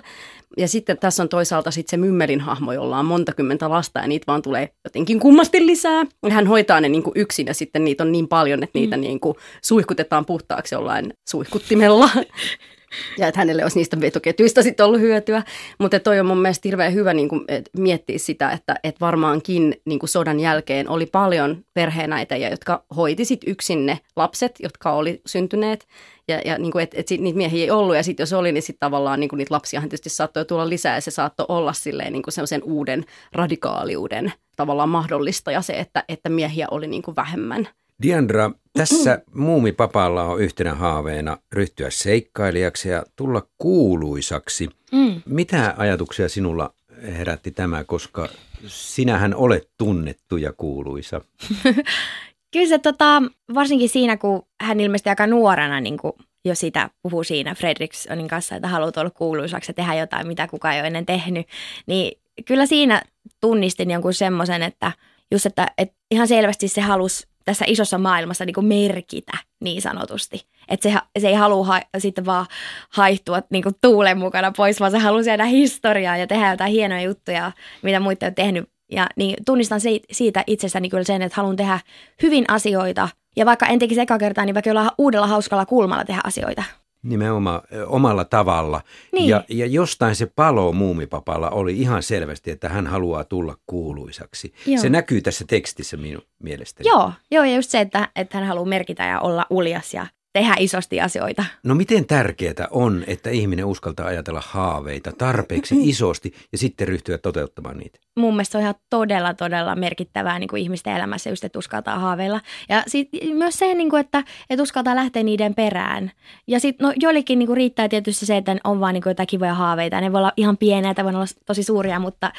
Ja 0.57 0.69
sitten 0.69 0.99
tässä 0.99 1.23
on 1.23 1.29
toisaalta 1.29 1.71
sitten 1.71 1.91
se 1.91 1.97
mymmelin 1.97 2.41
hahmo, 2.41 2.73
jolla 2.73 2.99
on 2.99 3.07
monta 3.07 3.33
kymmentä 3.33 3.71
lasta 3.71 4.01
ja 4.01 4.09
niitä 4.09 4.25
vaan 4.27 4.43
tulee 4.43 4.69
jotenkin 4.85 5.21
kummasti 5.21 5.67
lisää. 5.67 6.05
Hän 6.31 6.47
hoitaa 6.47 6.81
ne 6.81 6.89
niin 6.89 7.03
kuin 7.03 7.13
yksin 7.17 7.47
ja 7.47 7.55
sitten 7.55 7.85
niitä 7.85 8.05
on 8.05 8.13
niin 8.13 8.29
paljon, 8.29 8.63
että 8.63 8.79
niitä 8.79 8.97
mm. 8.97 9.01
niin 9.01 9.21
kuin 9.21 9.35
suihkutetaan 9.63 10.27
puhtaaksi 10.27 10.75
jollain 10.75 11.13
suihkuttimella. 11.29 12.11
ja 13.19 13.29
että 13.29 13.41
hänelle 13.41 13.63
olisi 13.63 13.79
niistä 13.79 14.01
vetoketjuista 14.01 14.63
sitten 14.63 14.87
ollut 14.87 15.01
hyötyä. 15.01 15.43
Mutta 15.79 16.01
toi 16.01 16.21
on 16.21 16.27
mun 16.27 16.39
mielestä 16.39 16.69
hirveän 16.69 16.95
hyvä 16.95 17.15
niin 17.15 17.29
kuin, 17.29 17.45
miettiä 17.77 18.19
sitä, 18.19 18.51
että, 18.51 18.75
että 18.85 19.01
varmaankin 19.01 19.75
niin 19.85 19.99
kuin 19.99 20.11
sodan 20.11 20.41
jälkeen 20.41 20.89
oli 20.89 21.07
paljon 21.07 21.65
perheenäitejä, 21.75 22.49
jotka 22.49 22.85
hoiti 22.97 23.25
sit 23.25 23.41
yksin 23.47 23.87
ne 23.87 23.99
lapset, 24.17 24.57
jotka 24.61 24.93
oli 24.93 25.21
syntyneet. 25.27 25.87
Ja, 26.29 26.41
ja 26.45 26.59
niin 26.59 26.73
kuin, 26.73 26.83
että 26.83 27.01
et 27.01 27.09
sit 27.09 27.21
niitä 27.21 27.37
miehiä 27.37 27.65
ei 27.65 27.71
ollut, 27.71 27.97
ja 27.97 28.03
sitten 28.03 28.23
jos 28.23 28.33
oli, 28.33 28.53
niin 28.53 28.63
sitten 28.63 28.81
tavallaan 28.81 29.21
niin 29.21 29.29
kuin 29.29 29.39
niitä 29.39 29.55
lapsiahan 29.55 29.89
tietysti 29.89 30.09
saattoi 30.09 30.45
tulla 30.45 30.69
lisää, 30.69 30.95
ja 30.95 31.01
se 31.01 31.11
saattoi 31.11 31.47
olla 31.49 31.73
silleen 31.73 32.13
niin 32.13 32.23
kuin 32.23 32.35
sellaisen 32.35 32.63
uuden 32.63 33.05
radikaaliuden 33.33 34.33
tavallaan 34.57 34.89
mahdollista, 34.89 35.53
ja 35.53 35.63
se, 35.63 35.73
että, 35.73 36.05
että 36.09 36.29
miehiä 36.29 36.67
oli 36.71 36.87
niin 36.87 37.03
kuin 37.03 37.17
vähemmän. 37.17 37.69
Diandra, 38.03 38.51
tässä 38.73 39.23
muumipapalla 39.35 40.25
on 40.25 40.41
yhtenä 40.41 40.75
haaveena 40.75 41.39
ryhtyä 41.53 41.91
seikkailijaksi 41.91 42.89
ja 42.89 43.03
tulla 43.17 43.43
kuuluisaksi. 43.59 44.69
Mm. 44.93 45.23
Mitä 45.27 45.75
ajatuksia 45.77 46.29
sinulla 46.29 46.75
herätti 47.03 47.51
tämä, 47.51 47.85
koska 47.85 48.29
sinähän 48.67 49.35
olet 49.35 49.71
tunnettu 49.79 50.37
ja 50.37 50.53
kuuluisa? 50.53 51.21
Kyllä 52.53 52.69
se 52.69 52.79
tota, 52.79 53.23
varsinkin 53.55 53.89
siinä, 53.89 54.17
kun 54.17 54.43
hän 54.61 54.81
ilmeisesti 54.81 55.09
aika 55.09 55.27
nuorena 55.27 55.81
niin 55.81 55.99
kuin 55.99 56.13
jo 56.45 56.55
sitä 56.55 56.91
puhuu 57.03 57.25
siinä 57.25 57.55
Fredrikssonin 57.55 58.29
kanssa, 58.29 58.57
että 58.57 58.69
haluat 58.69 58.97
olla 58.97 59.11
kuuluisaksi 59.11 59.71
ja 59.71 59.75
tehdä 59.75 59.95
jotain, 59.95 60.27
mitä 60.27 60.47
kukaan 60.47 60.75
ei 60.75 60.81
ole 60.81 60.87
ennen 60.87 61.07
tehnyt, 61.07 61.47
niin 61.87 62.21
kyllä 62.45 62.67
siinä 62.67 63.03
tunnistin 63.41 63.91
jonkun 63.91 64.15
semmoisen, 64.15 64.63
että 64.63 64.93
just, 65.33 65.47
että, 65.47 65.67
että 65.79 65.97
ihan 66.11 66.29
selvästi 66.29 66.69
se 66.69 66.81
halusi 66.81 67.27
tässä 67.49 67.65
isossa 67.69 67.99
maailmassa 67.99 68.45
niin 68.45 68.55
kuin 68.55 68.67
merkitä 68.67 69.33
niin 69.61 69.83
sanotusti. 69.83 70.47
Että 70.69 70.91
se, 70.91 70.99
se 71.19 71.29
ei 71.29 71.35
halua 71.35 71.65
ha, 71.65 71.81
sitten 71.99 72.27
vaan 72.27 72.47
haihtua 72.91 73.43
niin 73.51 73.63
kuin 73.63 73.75
tuulen 73.81 74.19
mukana 74.19 74.53
pois, 74.57 74.81
vaan 74.81 74.91
se 74.91 74.99
haluaa 74.99 75.23
jäädä 75.23 75.45
historiaa 75.45 76.17
ja 76.17 76.27
tehdä 76.27 76.51
jotain 76.51 76.73
hienoja 76.73 77.03
juttuja, 77.03 77.53
mitä 77.83 78.01
muita 78.01 78.27
on 78.27 78.35
tehnyt. 78.35 78.71
Ja 78.93 79.07
niin 79.17 79.37
tunnistan 79.47 79.81
se, 79.81 80.01
siitä 80.13 80.45
itsestäni 80.47 80.89
kyllä 80.89 81.05
sen, 81.05 81.23
että 81.23 81.37
haluan 81.37 81.57
tehdä 81.57 81.81
hyvin 82.23 82.45
asioita 82.49 83.09
Ja 83.37 83.47
vaikka 83.47 83.67
en 83.67 83.79
tekisi 83.79 84.01
eka 84.01 84.19
kertaa, 84.19 84.45
niin 84.45 84.55
vaikka 84.55 84.71
jollain 84.71 84.91
uudella 84.99 85.27
hauskalla 85.27 85.67
kulmalla 85.67 86.05
tehdä 86.05 86.21
asioita. 86.25 86.63
Nimenomaan 87.03 87.61
omalla 87.87 88.25
tavalla. 88.25 88.81
Niin. 89.13 89.29
Ja, 89.29 89.45
ja 89.49 89.67
jostain 89.67 90.17
se 90.17 90.27
palo 90.27 90.73
muumipapalla 90.73 91.51
oli 91.51 91.79
ihan 91.79 92.03
selvästi, 92.03 92.51
että 92.51 92.69
hän 92.69 92.87
haluaa 92.87 93.25
tulla 93.25 93.57
kuuluisaksi. 93.67 94.55
Joo. 94.67 94.83
Se 94.83 94.89
näkyy 94.89 95.21
tässä 95.21 95.45
tekstissä 95.49 95.97
minun 95.97 96.23
mielestäni. 96.39 96.89
Joo, 96.89 97.13
joo, 97.31 97.45
ja 97.45 97.55
just 97.55 97.71
se, 97.71 97.81
että, 97.81 98.09
että 98.17 98.39
hän 98.39 98.47
haluaa 98.47 98.67
merkitä 98.67 99.05
ja 99.05 99.21
olla 99.21 99.47
uljas 99.51 99.95
ja 99.95 100.07
tehdä 100.39 100.55
isosti 100.59 101.01
asioita. 101.01 101.45
No 101.65 101.75
miten 101.75 102.07
tärkeää 102.07 102.69
on, 102.71 103.05
että 103.07 103.31
ihminen 103.31 103.65
uskaltaa 103.65 104.07
ajatella 104.07 104.43
haaveita 104.47 105.13
tarpeeksi 105.19 105.75
isosti 105.89 106.33
ja 106.53 106.59
sitten 106.59 106.89
ryhtyä 106.89 107.19
toteuttamaan 107.19 107.79
niitä? 107.79 107.99
Mun 108.19 108.35
mielestä 108.35 108.53
se 108.53 108.59
on 108.59 108.63
ihan 108.63 108.75
todella, 108.91 109.35
todella 109.35 109.77
merkittävää 109.77 110.39
niin 110.39 110.49
kuin 110.49 110.63
ihmisten 110.63 110.97
elämässä 110.97 111.31
just, 111.31 111.45
että 111.45 111.59
uskaltaa 111.59 111.99
haaveilla. 111.99 112.41
Ja 112.69 112.83
sit 112.87 113.09
myös 113.33 113.59
se, 113.59 113.75
niin 113.75 113.91
kuin, 113.91 114.01
että, 114.01 114.25
että 114.51 114.63
uskaltaa 114.63 114.97
lähteä 114.97 115.23
niiden 115.23 115.55
perään. 115.55 116.11
Ja 116.47 116.61
sitten 116.61 116.87
no, 116.87 116.93
joillekin 116.97 117.39
niin 117.39 117.47
kuin 117.47 117.57
riittää 117.57 117.89
tietysti 117.89 118.27
se, 118.27 118.37
että 118.37 118.57
on 118.65 118.81
vaan 118.81 118.95
niin 118.95 119.03
kuin 119.03 119.11
jotain 119.11 119.27
kivoja 119.27 119.55
haaveita. 119.55 120.01
Ne 120.01 120.13
voi 120.13 120.19
olla 120.19 120.33
ihan 120.37 120.57
pieniä 120.57 120.95
tai 120.95 121.05
voi 121.05 121.15
olla 121.15 121.25
tosi 121.47 121.63
suuria, 121.63 121.99
mutta 121.99 122.33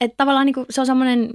että 0.00 0.16
tavallaan 0.16 0.46
niin 0.46 0.54
kuin, 0.54 0.66
se 0.70 0.80
on 0.80 0.86
semmoinen 0.86 1.30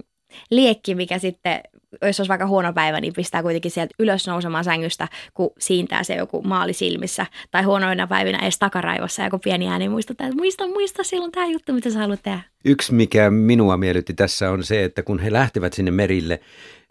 liekki, 0.52 0.96
mikä 0.96 1.20
sitten, 1.20 1.62
jos 2.02 2.20
olisi 2.20 2.30
vaikka 2.30 2.48
huono 2.48 2.74
päivä, 2.74 3.02
niin 3.02 3.14
pistää 3.14 3.42
kuitenkin 3.42 3.72
sieltä 3.72 3.96
ylös 4.00 4.28
nousemaan 4.28 4.64
sängystä, 4.64 5.08
kun 5.34 5.50
siintää 5.60 6.04
se 6.04 6.16
joku 6.16 6.42
maali 6.42 6.74
silmissä. 6.74 7.26
Tai 7.52 7.64
huonoina 7.64 8.08
päivinä 8.08 8.40
edes 8.40 8.60
takaraivossa, 8.60 9.24
joku 9.24 9.40
pieni 9.40 9.70
ääni 9.70 9.90
muistuttaa, 9.90 10.28
että 10.28 10.38
muista, 10.38 10.68
muista, 10.68 11.04
silloin 11.04 11.32
tämä 11.32 11.46
juttu, 11.46 11.74
mitä 11.74 11.90
sä 11.90 12.00
haluat 12.00 12.24
tehdä. 12.24 12.42
Yksi, 12.66 12.94
mikä 12.94 13.30
minua 13.30 13.78
miellytti 13.78 14.14
tässä 14.14 14.52
on 14.52 14.64
se, 14.64 14.84
että 14.84 15.04
kun 15.04 15.20
he 15.20 15.32
lähtevät 15.32 15.74
sinne 15.74 15.92
merille, 15.92 16.40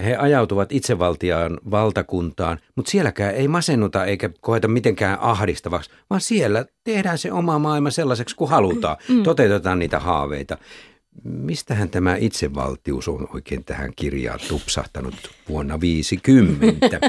he 0.04 0.16
ajautuvat 0.16 0.72
itsevaltiaan 0.72 1.58
valtakuntaan, 1.70 2.58
mutta 2.74 2.90
sielläkään 2.90 3.34
ei 3.34 3.48
masennuta 3.48 4.04
eikä 4.04 4.30
koeta 4.40 4.68
mitenkään 4.68 5.18
ahdistavaksi, 5.20 5.90
vaan 6.10 6.20
siellä 6.20 6.64
tehdään 6.84 7.18
se 7.18 7.32
oma 7.32 7.58
maailma 7.58 7.90
sellaiseksi 7.90 8.36
kuin 8.36 8.50
halutaan. 8.50 8.96
Mm. 9.08 9.22
Toteutetaan 9.22 9.78
niitä 9.78 9.98
haaveita. 9.98 10.58
Mistähän 11.24 11.90
tämä 11.90 12.16
itsevaltius 12.16 13.08
on 13.08 13.28
oikein 13.34 13.64
tähän 13.64 13.92
kirjaan 13.96 14.40
tupsahtanut 14.48 15.30
vuonna 15.48 15.80
50? 15.80 17.00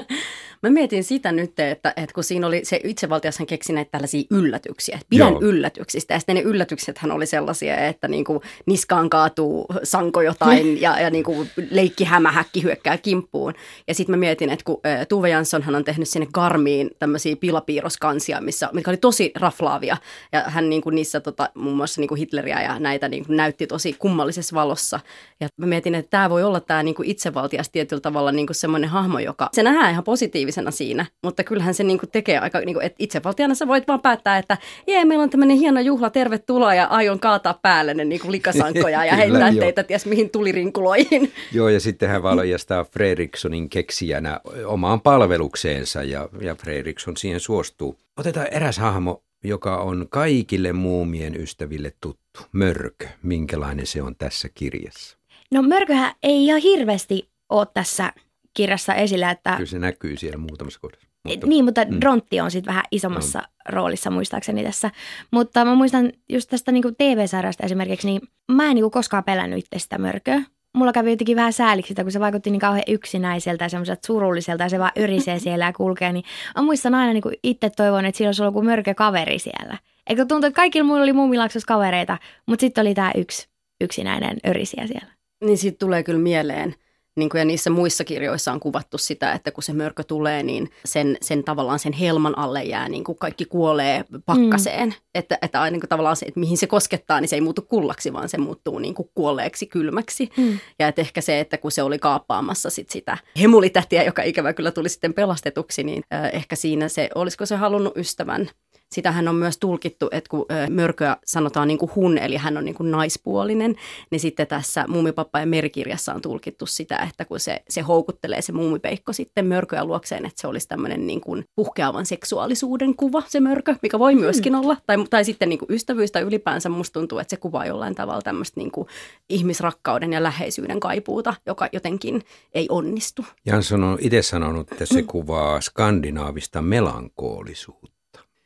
Mä 0.63 0.69
mietin 0.69 1.03
sitä 1.03 1.31
nyt, 1.31 1.60
että, 1.60 1.93
että 1.98 2.13
kun 2.13 2.24
siinä 2.24 2.48
oli 2.48 2.62
se 2.63 2.81
itsevaltiashan 2.84 3.48
keksi 3.48 3.74
näitä 3.74 3.91
tällaisia 3.91 4.24
yllätyksiä. 4.29 5.00
Pidän 5.10 5.31
Joo. 5.31 5.41
yllätyksistä. 5.41 6.13
Ja 6.13 6.19
sitten 6.19 6.36
ne 6.36 6.41
yllätyksethän 6.41 7.12
oli 7.12 7.25
sellaisia, 7.25 7.77
että 7.77 8.08
niin 8.08 8.25
kuin 8.25 8.39
niskaan 8.65 9.10
kaatuu 9.10 9.65
sanko 9.84 10.22
jotain 10.22 10.81
ja, 10.81 11.00
ja 11.00 11.10
niin 11.10 11.24
kuin 11.24 11.50
leikki 11.72 12.03
hämähäkki 12.03 12.63
hyökkää 12.63 12.98
kimppuun. 12.98 13.53
Ja 13.88 13.93
sitten 13.93 14.13
mä 14.13 14.19
mietin, 14.19 14.50
että 14.50 14.65
kun 14.65 14.81
Tuve 15.10 15.29
Janssonhan 15.29 15.75
on 15.75 15.84
tehnyt 15.84 16.10
sinne 16.10 16.27
Garmiin 16.34 16.89
tämmöisiä 17.00 17.36
pilapiirroskansia, 17.36 18.41
missä, 18.41 18.69
mitkä 18.74 18.91
oli 18.91 18.98
tosi 18.98 19.31
raflaavia. 19.36 19.98
Ja 20.31 20.41
hän 20.41 20.69
niin 20.69 20.81
kuin 20.81 20.96
niissä 20.96 21.19
tota, 21.19 21.50
muun 21.55 21.77
muassa 21.77 22.01
niin 22.01 22.10
kuin 22.10 22.19
Hitleriä 22.19 22.62
ja 22.62 22.79
näitä 22.79 23.10
niin 23.10 23.25
kuin 23.25 23.38
näytti 23.38 23.67
tosi 23.67 23.93
kummallisessa 23.93 24.55
valossa. 24.55 25.00
Ja 25.39 25.48
mä 25.58 25.65
mietin, 25.65 25.96
että 25.96 26.10
tämä 26.10 26.29
voi 26.29 26.43
olla 26.43 26.60
tämä 26.60 26.84
niin 26.84 26.96
kuin 26.96 27.10
itsevaltias 27.10 27.69
tietyllä 27.69 28.01
tavalla 28.01 28.29
niin 28.32 28.48
kuin 28.48 28.56
semmoinen 28.56 28.90
hahmo, 28.90 29.20
joka 29.20 29.50
se 29.54 29.64
nähdään 29.64 29.92
ihan 29.92 30.04
positiivisena 30.04 30.72
siinä, 30.72 31.06
mutta 31.24 31.44
kyllähän 31.44 31.74
se 31.74 31.84
niinku 31.84 32.08
tekee 32.08 32.40
aika, 32.40 32.60
niinku, 32.60 32.80
että 32.80 32.96
itsevaltiana 33.00 33.56
sä 33.56 33.68
voit 33.68 33.88
vaan 33.88 34.02
päättää, 34.02 34.38
että 34.38 34.58
jee, 34.88 35.06
meillä 35.06 35.24
on 35.24 35.30
tämmöinen 35.30 35.58
hieno 35.58 35.80
juhla, 35.80 36.10
tervetuloa 36.10 36.76
ja 36.76 36.86
aion 36.86 37.20
kaataa 37.20 37.60
päälle 37.62 37.94
ne 37.94 38.06
niinku 38.06 38.32
likasankoja 38.32 39.06
ja 39.06 39.16
heittää 39.22 39.54
teitä 39.54 39.84
ties 39.84 40.06
mihin 40.06 40.30
tulirinkuloihin. 40.30 41.34
Joo, 41.54 41.70
ja 41.70 41.80
sitten 41.80 42.10
hän 42.10 42.24
valojastaa 42.24 42.84
Fredrikssonin 42.84 43.70
keksijänä 43.70 44.40
omaan 44.66 45.02
palvelukseensa 45.02 46.04
ja, 46.04 46.30
ja 46.42 46.56
Fredriksson 46.56 47.18
siihen 47.18 47.40
suostuu. 47.40 47.98
Otetaan 48.18 48.48
eräs 48.52 48.78
hahmo, 48.78 49.24
joka 49.44 49.78
on 49.78 50.08
kaikille 50.10 50.74
muumien 50.74 51.42
ystäville 51.42 51.94
tuttu, 52.02 52.40
Mörkö. 52.52 53.08
Minkälainen 53.24 53.88
se 53.88 54.02
on 54.02 54.16
tässä 54.16 54.50
kirjassa? 54.54 55.18
No 55.54 55.62
Mörköhän 55.62 56.16
ei 56.24 56.46
ihan 56.46 56.62
hirveästi 56.62 57.30
ole 57.50 57.68
tässä 57.74 58.13
kirjassa 58.53 58.94
esillä. 58.94 59.32
Että, 59.32 59.51
Kyllä 59.51 59.65
se 59.65 59.79
näkyy 59.79 60.18
siellä 60.18 60.38
muutamassa 60.38 60.79
kohdassa. 60.79 61.10
Mutta, 61.27 61.48
niin, 61.48 61.65
mutta 61.65 61.86
mm. 61.86 62.01
Drontti 62.01 62.41
on 62.41 62.51
sitten 62.51 62.72
vähän 62.72 62.84
isommassa 62.91 63.39
no. 63.39 63.46
roolissa 63.70 64.10
muistaakseni 64.10 64.63
tässä. 64.63 64.91
Mutta 65.32 65.65
mä 65.65 65.75
muistan 65.75 66.12
just 66.29 66.50
tästä 66.50 66.72
niin 66.72 66.96
TV-sarjasta 66.98 67.65
esimerkiksi, 67.65 68.08
niin 68.08 68.22
mä 68.51 68.65
en 68.65 68.75
niin 68.75 68.91
koskaan 68.91 69.24
pelännyt 69.24 69.60
itse 69.60 69.79
sitä 69.79 69.98
mörköä. 69.98 70.41
Mulla 70.77 70.91
kävi 70.91 71.10
jotenkin 71.10 71.38
vähän 71.38 71.53
sääliksi 71.53 71.96
kun 71.96 72.12
se 72.12 72.20
vaikutti 72.20 72.50
niin 72.50 72.60
kauhean 72.60 72.84
yksinäiseltä 72.88 73.65
ja 73.65 73.70
semmoiselta 73.70 74.08
surulliselta 74.08 74.63
ja 74.63 74.70
se 74.70 74.79
vaan 74.79 74.91
yrisee 74.96 75.39
siellä 75.46 75.65
ja 75.65 75.74
kulkee. 75.74 76.13
Niin 76.13 76.25
mä 76.56 76.62
muistan 76.62 76.96
aina 76.96 77.13
niin 77.13 77.39
itse 77.44 77.70
toivon, 77.70 78.06
että 78.06 78.18
siinä 78.18 78.29
olisi 78.29 78.41
ollut 78.41 78.56
joku 78.56 78.65
mörkö 78.65 78.94
kaveri 78.94 79.39
siellä. 79.39 79.77
Eikö 80.10 80.25
tuntuu, 80.25 80.48
että 80.48 80.56
kaikilla 80.56 80.88
muilla 80.88 81.03
oli 81.03 81.13
muumilaksossa 81.13 81.68
kavereita, 81.68 82.18
mutta 82.46 82.62
sitten 82.62 82.82
oli 82.82 82.94
tämä 82.94 83.12
yksi 83.15 83.50
yksinäinen 83.82 84.38
örisiä 84.48 84.88
siellä. 84.88 85.13
Niin 85.44 85.58
siitä 85.58 85.77
tulee 85.79 86.03
kyllä 86.03 86.20
mieleen– 86.20 86.75
niin 87.20 87.30
kuin 87.30 87.40
ja 87.40 87.46
niissä 87.46 87.70
muissa 87.70 88.04
kirjoissa 88.04 88.52
on 88.52 88.60
kuvattu 88.60 88.98
sitä, 88.98 89.34
että 89.34 89.52
kun 89.52 89.64
se 89.64 89.74
mörkö 89.74 90.04
tulee, 90.04 90.44
niin 90.44 90.72
sen, 90.86 91.18
sen 91.22 91.44
tavallaan 91.44 91.80
sen 91.80 91.94
helman 91.94 92.38
alle 92.38 92.64
jää, 92.64 92.90
niin 92.90 93.04
kuin 93.04 93.18
kaikki 93.18 93.46
kuolee 93.46 94.06
pakkaseen. 94.26 94.90
Mm. 94.90 94.96
Että, 95.16 95.38
että 95.42 95.62
aina 95.62 95.72
niin 95.72 95.82
kuin 95.82 95.90
tavallaan 95.90 96.16
se, 96.16 96.26
että 96.26 96.40
mihin 96.40 96.58
se 96.58 96.68
koskettaa, 96.68 97.22
niin 97.22 97.30
se 97.30 97.36
ei 97.36 97.42
muutu 97.42 97.62
kullaksi, 97.62 98.14
vaan 98.14 98.30
se 98.30 98.38
muuttuu 98.38 98.80
niin 98.80 98.94
kuin 98.94 99.10
kuolleeksi 99.16 99.68
kylmäksi. 99.68 100.30
Mm. 100.38 100.60
Ja 100.80 100.88
että 100.88 101.02
ehkä 101.02 101.22
se, 101.22 101.40
että 101.40 101.58
kun 101.58 101.72
se 101.72 101.84
oli 101.84 102.00
kaappaamassa 102.00 102.70
sit 102.70 102.90
sitä 102.90 103.18
hemulitätiä, 103.40 104.04
joka 104.04 104.24
ikävä 104.24 104.54
kyllä 104.54 104.72
tuli 104.72 104.90
sitten 104.90 105.14
pelastetuksi, 105.14 105.84
niin 105.84 106.04
äh, 106.14 106.30
ehkä 106.34 106.56
siinä 106.56 106.90
se, 106.90 107.10
olisiko 107.16 107.46
se 107.46 107.56
halunnut 107.56 107.98
ystävän 107.98 108.50
sitähän 108.91 109.27
on 109.27 109.36
myös 109.36 109.58
tulkittu, 109.58 110.10
että 110.12 110.29
kun 110.29 110.46
mörköä 110.69 111.17
sanotaan 111.25 111.67
niin 111.67 111.77
kuin 111.77 111.91
hun, 111.96 112.17
eli 112.17 112.38
hän 112.38 112.58
on 112.58 112.65
niin 112.65 112.75
kuin 112.75 112.91
naispuolinen, 112.91 113.75
niin 114.12 114.19
sitten 114.19 114.48
tässä 114.48 114.86
Muumipappa 114.88 115.39
ja 115.39 115.46
merikirjassa 115.46 116.13
on 116.13 116.22
tulkittu 116.22 116.65
sitä, 116.65 117.08
että 117.10 117.25
kun 117.25 117.39
se, 117.39 117.62
se 117.69 117.81
houkuttelee 117.81 118.41
se 118.41 118.51
muumipeikko 118.51 119.13
sitten 119.13 119.46
mörköä 119.46 119.86
luokseen, 119.86 120.25
että 120.25 120.41
se 120.41 120.48
olisi 120.48 120.67
tämmöinen 120.67 121.08
niin 121.08 121.22
kuin 121.22 121.46
puhkeavan 121.55 122.05
seksuaalisuuden 122.05 122.96
kuva, 122.96 123.24
se 123.27 123.39
mörkö, 123.39 123.75
mikä 123.81 124.00
voi 124.00 124.15
myöskin 124.15 124.53
mm. 124.53 124.60
olla. 124.60 124.77
Tai, 124.88 124.98
tai 125.10 125.25
sitten 125.25 125.50
niin 125.50 125.60
kuin 125.60 125.74
ystävyys 125.74 126.12
tai 126.12 126.22
ylipäänsä 126.22 126.69
musta 126.69 126.93
tuntuu, 126.93 127.19
että 127.19 127.29
se 127.29 127.38
kuvaa 127.38 127.65
jollain 127.65 127.96
tavalla 127.96 128.22
tämmöistä 128.22 128.60
niin 128.60 128.72
kuin 128.72 128.88
ihmisrakkauden 129.29 130.13
ja 130.13 130.24
läheisyyden 130.24 130.79
kaipuuta, 130.79 131.34
joka 131.46 131.69
jotenkin 131.72 132.22
ei 132.53 132.67
onnistu. 132.69 133.25
Jansson 133.46 133.84
on 133.84 133.98
itse 134.01 134.22
sanonut, 134.22 134.72
että 134.72 134.86
se 134.86 135.03
kuvaa 135.03 135.62
skandinaavista 135.62 136.62
melankolisuutta. 136.62 137.99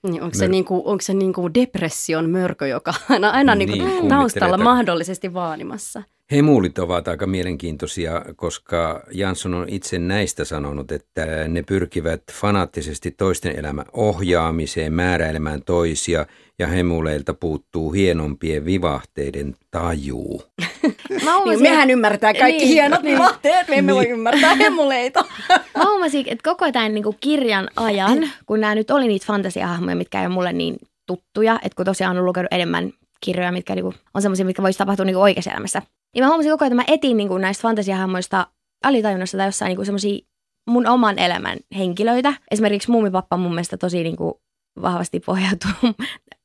Niin, 0.03 0.23
onko, 0.23 0.37
se 0.37 0.47
niinku, 0.47 0.81
onko 0.85 1.01
se 1.01 1.13
niinku 1.13 1.53
depression 1.53 2.29
mörkö, 2.29 2.67
joka 2.67 2.93
aina, 3.09 3.29
aina 3.29 3.55
niin, 3.55 3.69
niinku 3.69 4.07
taustalla 4.07 4.57
mahdollisesti 4.57 5.33
vaanimassa? 5.33 6.03
Hemulit 6.33 6.79
ovat 6.79 7.07
aika 7.07 7.27
mielenkiintoisia, 7.27 8.25
koska 8.35 9.03
Jansson 9.11 9.53
on 9.53 9.69
itse 9.69 9.99
näistä 9.99 10.45
sanonut, 10.45 10.91
että 10.91 11.47
ne 11.47 11.63
pyrkivät 11.63 12.21
fanaattisesti 12.31 13.11
toisten 13.11 13.59
elämän 13.59 13.85
ohjaamiseen, 13.93 14.93
määräilemään 14.93 15.63
toisia 15.63 16.25
ja 16.59 16.67
hemuleilta 16.67 17.33
puuttuu 17.33 17.91
hienompien 17.91 18.65
vivahteiden 18.65 19.55
tajuu. 19.71 20.43
niin, 21.45 21.61
mehän 21.61 21.89
ymmärtää 21.89 22.33
kaikki 22.33 22.63
niin, 22.63 22.73
hienot 22.73 23.03
niin, 23.03 23.17
vivahteet, 23.17 23.67
me 23.67 23.77
emme 23.77 23.91
niin. 23.91 23.95
voi 23.95 24.09
ymmärtää 24.09 24.55
hemuleita. 24.55 25.25
Mä 25.77 25.85
huomasin, 25.85 26.25
että 26.27 26.49
koko 26.49 26.71
tämän 26.71 26.93
niin 26.93 27.03
kuin 27.03 27.17
kirjan 27.19 27.69
ajan, 27.75 28.29
kun 28.45 28.61
nämä 28.61 28.75
nyt 28.75 28.91
oli 28.91 29.07
niitä 29.07 29.25
fantasiahahmoja, 29.25 29.95
mitkä 29.95 30.19
ei 30.19 30.25
ole 30.25 30.33
mulle 30.33 30.53
niin 30.53 30.75
tuttuja, 31.07 31.59
että 31.63 31.75
kun 31.75 31.85
tosiaan 31.85 32.17
on 32.17 32.25
lukenut 32.25 32.53
enemmän 32.53 32.93
kirjoja, 33.21 33.51
mitkä 33.51 33.75
niin 33.75 33.83
kuin, 33.83 33.95
on 34.13 34.21
semmoisia, 34.21 34.45
mitkä 34.45 34.63
voisi 34.63 34.77
tapahtua 34.77 35.05
niin 35.05 35.15
kuin 35.15 35.23
oikeassa 35.23 35.51
elämässä. 35.51 35.81
Ja 36.15 36.23
mä 36.23 36.27
huomasin 36.27 36.51
koko 36.51 36.65
ajan, 36.65 36.79
että 36.79 36.91
mä 36.91 36.95
etin 36.95 37.17
niin 37.17 37.27
kuin 37.27 37.41
näistä 37.41 37.61
fantasiahahmoista 37.61 38.47
alitajunnasta 38.83 39.37
tai 39.37 39.47
jossain 39.47 39.75
niin 39.75 39.85
semmoisia 39.85 40.19
mun 40.69 40.87
oman 40.87 41.19
elämän 41.19 41.57
henkilöitä. 41.77 42.33
Esimerkiksi 42.51 42.91
muumipappa 42.91 43.37
mun 43.37 43.51
mielestä 43.51 43.77
tosi 43.77 44.03
niin 44.03 44.15
kuin 44.15 44.33
vahvasti 44.81 45.19
pohjautuu 45.19 45.71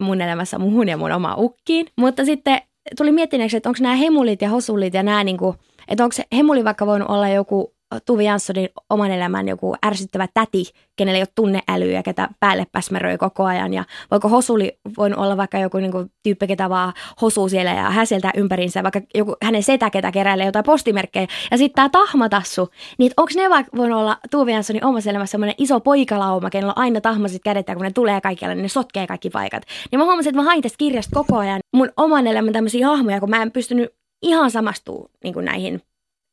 mun 0.02 0.20
elämässä 0.20 0.58
muuhun 0.58 0.88
ja 0.88 0.96
mun 0.96 1.12
omaan 1.12 1.38
ukkiin. 1.38 1.86
Mutta 1.96 2.24
sitten 2.24 2.60
tuli 2.96 3.12
miettineeksi, 3.12 3.56
että 3.56 3.68
onko 3.68 3.78
nämä 3.82 3.94
hemulit 3.94 4.42
ja 4.42 4.48
hosulit 4.48 4.94
ja 4.94 5.02
nämä, 5.02 5.24
niin 5.24 5.36
kuin, 5.36 5.56
että 5.88 6.04
onko 6.04 6.16
hemuli 6.36 6.64
vaikka 6.64 6.86
voinut 6.86 7.10
olla 7.10 7.28
joku 7.28 7.74
Tuvi 8.06 8.24
Janssonin 8.24 8.68
oman 8.90 9.10
elämän 9.10 9.48
joku 9.48 9.76
ärsyttävä 9.86 10.28
täti, 10.34 10.64
kenellä 10.96 11.16
ei 11.16 11.22
ole 11.22 11.28
tunneälyä 11.34 12.02
ketä 12.02 12.28
päälle 12.40 12.66
päsmäröi 12.72 13.18
koko 13.18 13.44
ajan. 13.44 13.74
Ja 13.74 13.84
voiko 14.10 14.28
Hosuli 14.28 14.78
voinut 14.98 15.18
olla 15.18 15.36
vaikka 15.36 15.58
joku 15.58 15.78
niin 15.78 15.92
kuin, 15.92 16.10
tyyppi, 16.22 16.46
ketä 16.46 16.70
vaan 16.70 16.92
hosuu 17.22 17.48
siellä 17.48 17.70
ja 17.70 17.90
häseltää 17.90 18.30
ympärinsä, 18.36 18.82
vaikka 18.82 19.00
joku 19.14 19.36
hänen 19.42 19.62
setä, 19.62 19.90
ketä 19.90 20.12
keräilee 20.12 20.46
jotain 20.46 20.64
postimerkkejä. 20.64 21.26
Ja 21.50 21.58
sitten 21.58 21.74
tämä 21.74 21.88
tahmatassu, 21.88 22.68
niin 22.98 23.12
onko 23.16 23.32
ne 23.36 23.50
vaikka 23.50 23.76
voinut 23.76 24.00
olla 24.00 24.16
Tuvi 24.30 24.52
Janssonin 24.52 24.84
omassa 24.84 25.10
elämässä 25.10 25.30
semmoinen 25.30 25.54
iso 25.58 25.80
poikalauma, 25.80 26.50
kenellä 26.50 26.72
on 26.76 26.82
aina 26.82 27.00
tahmasit 27.00 27.42
kädet 27.44 27.68
ja 27.68 27.74
kun 27.74 27.84
ne 27.84 27.90
tulee 27.90 28.20
kaikkialle, 28.20 28.54
niin 28.54 28.62
ne 28.62 28.68
sotkee 28.68 29.06
kaikki 29.06 29.30
paikat. 29.30 29.62
Niin 29.90 29.98
mä 29.98 30.04
huomasin, 30.04 30.30
että 30.30 30.42
mä 30.42 30.44
hain 30.44 30.62
tästä 30.62 30.78
kirjasta 30.78 31.14
koko 31.14 31.38
ajan 31.38 31.60
mun 31.76 31.90
oman 31.96 32.26
elämän 32.26 32.52
tämmöisiä 32.52 32.86
hahmoja, 32.86 33.20
kun 33.20 33.30
mä 33.30 33.42
en 33.42 33.52
pystynyt 33.52 33.94
ihan 34.22 34.50
samastua 34.50 35.08
niin 35.24 35.34
kuin 35.34 35.44
näihin 35.44 35.82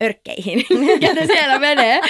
örkkeihin, 0.04 0.66
ketä 1.02 1.26
siellä 1.26 1.60
menee. 1.60 2.02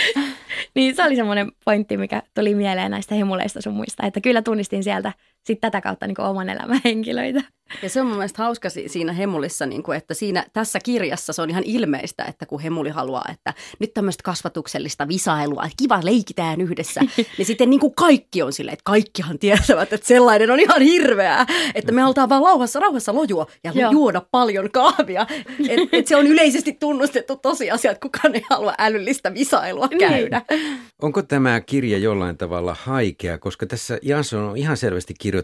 niin 0.76 0.96
se 0.96 1.04
oli 1.04 1.16
semmoinen 1.16 1.52
pointti, 1.66 1.98
mikä 1.98 2.22
tuli 2.34 2.56
mieleen 2.56 2.92
näistä 2.92 3.16
hemuleista 3.16 3.62
sun 3.62 3.74
muista, 3.74 4.06
että 4.06 4.22
kyllä 4.22 4.42
tunnistin 4.42 4.84
sieltä 4.84 5.14
sitten 5.46 5.72
tätä 5.72 5.82
kautta 5.82 6.08
niin 6.08 6.22
oman 6.22 6.50
elämän 6.50 6.82
henkilöitä. 6.86 7.42
Ja 7.82 7.90
se 7.90 8.02
on 8.02 8.08
mun 8.08 8.16
mielestä 8.16 8.44
hauska 8.44 8.70
siinä 8.70 9.14
Hemulissa, 9.14 9.66
niin 9.66 9.84
kuin, 9.84 9.98
että 9.98 10.14
siinä, 10.14 10.46
tässä 10.54 10.80
kirjassa 10.80 11.34
se 11.34 11.42
on 11.42 11.50
ihan 11.50 11.64
ilmeistä, 11.64 12.24
että 12.24 12.46
kun 12.46 12.60
Hemuli 12.60 12.90
haluaa, 12.90 13.26
että 13.34 13.54
nyt 13.80 13.94
tämmöistä 13.94 14.24
kasvatuksellista 14.24 15.08
visailua, 15.08 15.64
että 15.64 15.76
kiva 15.78 16.00
leikitään 16.04 16.62
yhdessä, 16.62 17.02
niin 17.38 17.46
sitten 17.46 17.70
niin 17.70 17.80
kuin 17.80 17.96
kaikki 17.96 18.42
on 18.42 18.54
silleen, 18.54 18.74
että 18.74 18.84
kaikkihan 18.84 19.40
tietävät, 19.40 19.94
että 19.94 20.08
sellainen 20.08 20.52
on 20.52 20.60
ihan 20.60 20.82
hirveää, 20.82 21.46
että 21.76 21.92
me 21.92 22.02
halutaan 22.02 22.30
vaan 22.30 22.44
lauhassa, 22.44 22.80
rauhassa 22.80 23.14
lojua 23.14 23.48
ja 23.64 23.72
Joo. 23.76 23.92
juoda 23.92 24.22
paljon 24.32 24.72
kahvia. 24.72 25.28
Että 25.70 25.98
et 25.98 26.08
se 26.08 26.16
on 26.16 26.28
yleisesti 26.28 26.74
tunnustettu 26.74 27.36
tosiasia, 27.36 27.92
että 27.92 28.02
kukaan 28.02 28.36
ei 28.36 28.46
halua 28.50 28.74
älyllistä 28.78 29.34
visailua 29.34 29.88
niin. 29.88 30.00
käydä. 30.00 30.42
Niin. 30.50 30.80
Onko 31.02 31.22
tämä 31.22 31.62
kirja 31.62 31.98
jollain 31.98 32.38
tavalla 32.38 32.76
haikea, 32.84 33.38
koska 33.38 33.66
tässä 33.66 34.00
Jansson 34.02 34.44
on 34.44 34.58
ihan 34.58 34.78
selvästi 34.78 35.14
kirjoittanut 35.20 35.35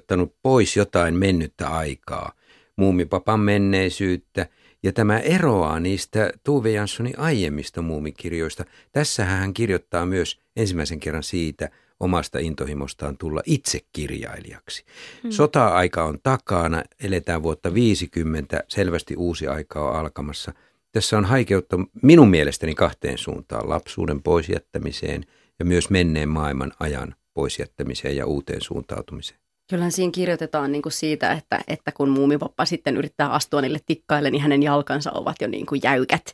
pois 0.42 0.78
jotain 0.78 1.16
mennyttä 1.16 1.68
aikaa 1.68 1.92
aikaa, 1.92 2.32
muumipapan 2.76 3.40
menneisyyttä, 3.40 4.48
ja 4.84 4.94
tämä 4.94 5.20
eroaa 5.20 5.80
niistä 5.80 6.32
Tuve 6.44 6.72
Janssonin 6.72 7.20
aiemmista 7.20 7.82
muumikirjoista. 7.82 8.66
Tässä 8.92 9.26
hän 9.26 9.54
kirjoittaa 9.54 10.06
myös 10.06 10.40
ensimmäisen 10.56 11.00
kerran 11.00 11.24
siitä 11.24 11.70
omasta 12.00 12.40
intohimostaan 12.40 13.18
tulla 13.18 13.42
itse 13.46 13.80
kirjailijaksi. 13.94 14.84
Hmm. 15.24 15.32
Sota-aika 15.32 16.04
on 16.04 16.20
takana, 16.24 16.84
eletään 17.04 17.44
vuotta 17.44 17.74
50, 17.74 18.64
selvästi 18.68 19.16
uusi 19.16 19.48
aika 19.48 19.90
on 19.90 19.96
alkamassa. 19.96 20.54
Tässä 20.92 21.18
on 21.18 21.26
haikeutta 21.26 21.78
minun 22.02 22.30
mielestäni 22.30 22.76
kahteen 22.76 23.18
suuntaan, 23.18 23.70
lapsuuden 23.70 24.22
poisjättämiseen 24.22 25.26
ja 25.60 25.66
myös 25.66 25.90
menneen 25.90 26.30
maailman 26.30 26.72
ajan 26.80 27.16
poisjättämiseen 27.34 28.16
ja 28.16 28.26
uuteen 28.26 28.62
suuntautumiseen. 28.62 29.41
Kyllähän 29.72 29.92
siinä 29.92 30.12
kirjoitetaan 30.12 30.72
niin 30.72 30.82
kuin 30.82 30.94
siitä, 30.94 31.32
että, 31.32 31.60
että 31.68 31.92
kun 31.92 32.10
muumipappa 32.10 32.66
sitten 32.66 32.98
yrittää 32.98 33.30
astua 33.30 33.62
niille 33.62 33.80
tikkaille, 33.86 34.32
niin 34.32 34.42
hänen 34.42 34.64
jalkansa 34.64 35.12
ovat 35.12 35.36
jo 35.42 35.48
niin 35.48 35.66
kuin 35.66 35.82
jäykät. 35.84 36.34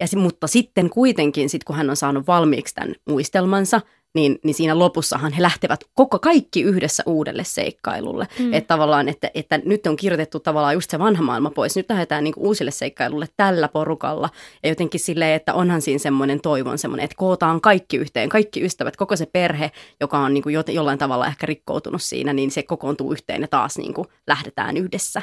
Ja, 0.00 0.06
mutta 0.16 0.46
sitten 0.46 0.90
kuitenkin, 0.90 1.50
sit 1.50 1.64
kun 1.64 1.76
hän 1.76 1.90
on 1.90 1.96
saanut 1.96 2.26
valmiiksi 2.26 2.74
tämän 2.74 2.94
muistelmansa, 3.08 3.80
niin, 4.14 4.38
niin 4.44 4.54
siinä 4.54 4.78
lopussahan 4.78 5.32
he 5.32 5.42
lähtevät 5.42 5.80
koko 5.94 6.18
kaikki 6.18 6.62
yhdessä 6.62 7.02
uudelle 7.06 7.44
seikkailulle. 7.44 8.28
Mm. 8.38 8.52
Että 8.52 8.68
tavallaan, 8.68 9.08
että, 9.08 9.30
että 9.34 9.60
nyt 9.64 9.86
on 9.86 9.96
kirjoitettu 9.96 10.40
tavallaan 10.40 10.74
just 10.74 10.90
se 10.90 10.98
vanha 10.98 11.22
maailma 11.22 11.50
pois. 11.50 11.76
Nyt 11.76 11.90
lähdetään 11.90 12.24
niin 12.24 12.34
uusille 12.36 12.70
seikkailulle 12.70 13.26
tällä 13.36 13.68
porukalla. 13.68 14.30
Ja 14.62 14.68
jotenkin 14.68 15.00
silleen, 15.00 15.34
että 15.34 15.54
onhan 15.54 15.82
siinä 15.82 15.98
semmoinen 15.98 16.40
toivon 16.40 16.78
semmoinen, 16.78 17.04
että 17.04 17.16
kootaan 17.16 17.60
kaikki 17.60 17.96
yhteen, 17.96 18.28
kaikki 18.28 18.64
ystävät, 18.64 18.96
koko 18.96 19.16
se 19.16 19.26
perhe, 19.26 19.70
joka 20.00 20.18
on 20.18 20.34
niin 20.34 20.42
kuin 20.42 20.54
jollain 20.68 20.98
tavalla 20.98 21.26
ehkä 21.26 21.46
rikkoutunut 21.46 22.02
siinä, 22.02 22.32
niin 22.32 22.50
se 22.50 22.62
kokoontuu 22.62 23.12
yhteen 23.12 23.42
ja 23.42 23.48
taas 23.48 23.78
niin 23.78 23.94
kuin 23.94 24.08
lähdetään 24.26 24.76
yhdessä. 24.76 25.22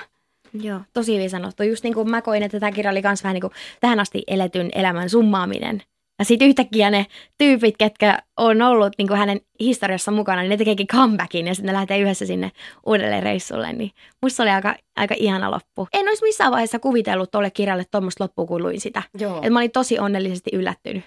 Joo, 0.53 0.79
tosi 0.93 1.15
hyvin 1.15 1.29
sanottu. 1.29 1.63
Just 1.63 1.83
niin 1.83 1.93
kuin 1.93 2.09
mä 2.09 2.21
koin, 2.21 2.43
että 2.43 2.59
tämä 2.59 2.71
kirja 2.71 2.91
oli 2.91 3.01
myös 3.03 3.23
vähän 3.23 3.33
niin 3.33 3.41
kuin 3.41 3.53
tähän 3.79 3.99
asti 3.99 4.23
eletyn 4.27 4.69
elämän 4.75 5.09
summaaminen– 5.09 5.83
ja 6.19 6.25
sitten 6.25 6.47
yhtäkkiä 6.47 6.89
ne 6.89 7.05
tyypit, 7.37 7.75
ketkä 7.77 8.19
on 8.37 8.61
ollut 8.61 8.93
niin 8.97 9.07
kuin 9.07 9.17
hänen 9.17 9.41
historiassa 9.59 10.11
mukana, 10.11 10.41
niin 10.41 10.49
ne 10.49 10.57
tekeekin 10.57 10.87
comebackin 10.87 11.47
ja 11.47 11.55
sitten 11.55 11.73
ne 11.73 11.73
lähtee 11.73 11.99
yhdessä 11.99 12.25
sinne 12.25 12.51
uudelle 12.85 13.21
reissulle. 13.21 13.73
Niin 13.73 13.91
musta 14.21 14.43
oli 14.43 14.49
aika, 14.49 14.75
aika 14.95 15.15
ihana 15.17 15.51
loppu. 15.51 15.87
En 15.93 16.07
olisi 16.07 16.23
missään 16.23 16.51
vaiheessa 16.51 16.79
kuvitellut 16.79 17.31
tuolle 17.31 17.51
kirjalle 17.51 17.85
tuommoista 17.91 18.23
loppua, 18.23 18.45
kun 18.45 18.63
luin 18.63 18.81
sitä. 18.81 19.03
Joo. 19.19 19.41
Et 19.43 19.53
mä 19.53 19.59
olin 19.59 19.71
tosi 19.71 19.99
onnellisesti 19.99 20.49
yllättynyt. 20.53 21.03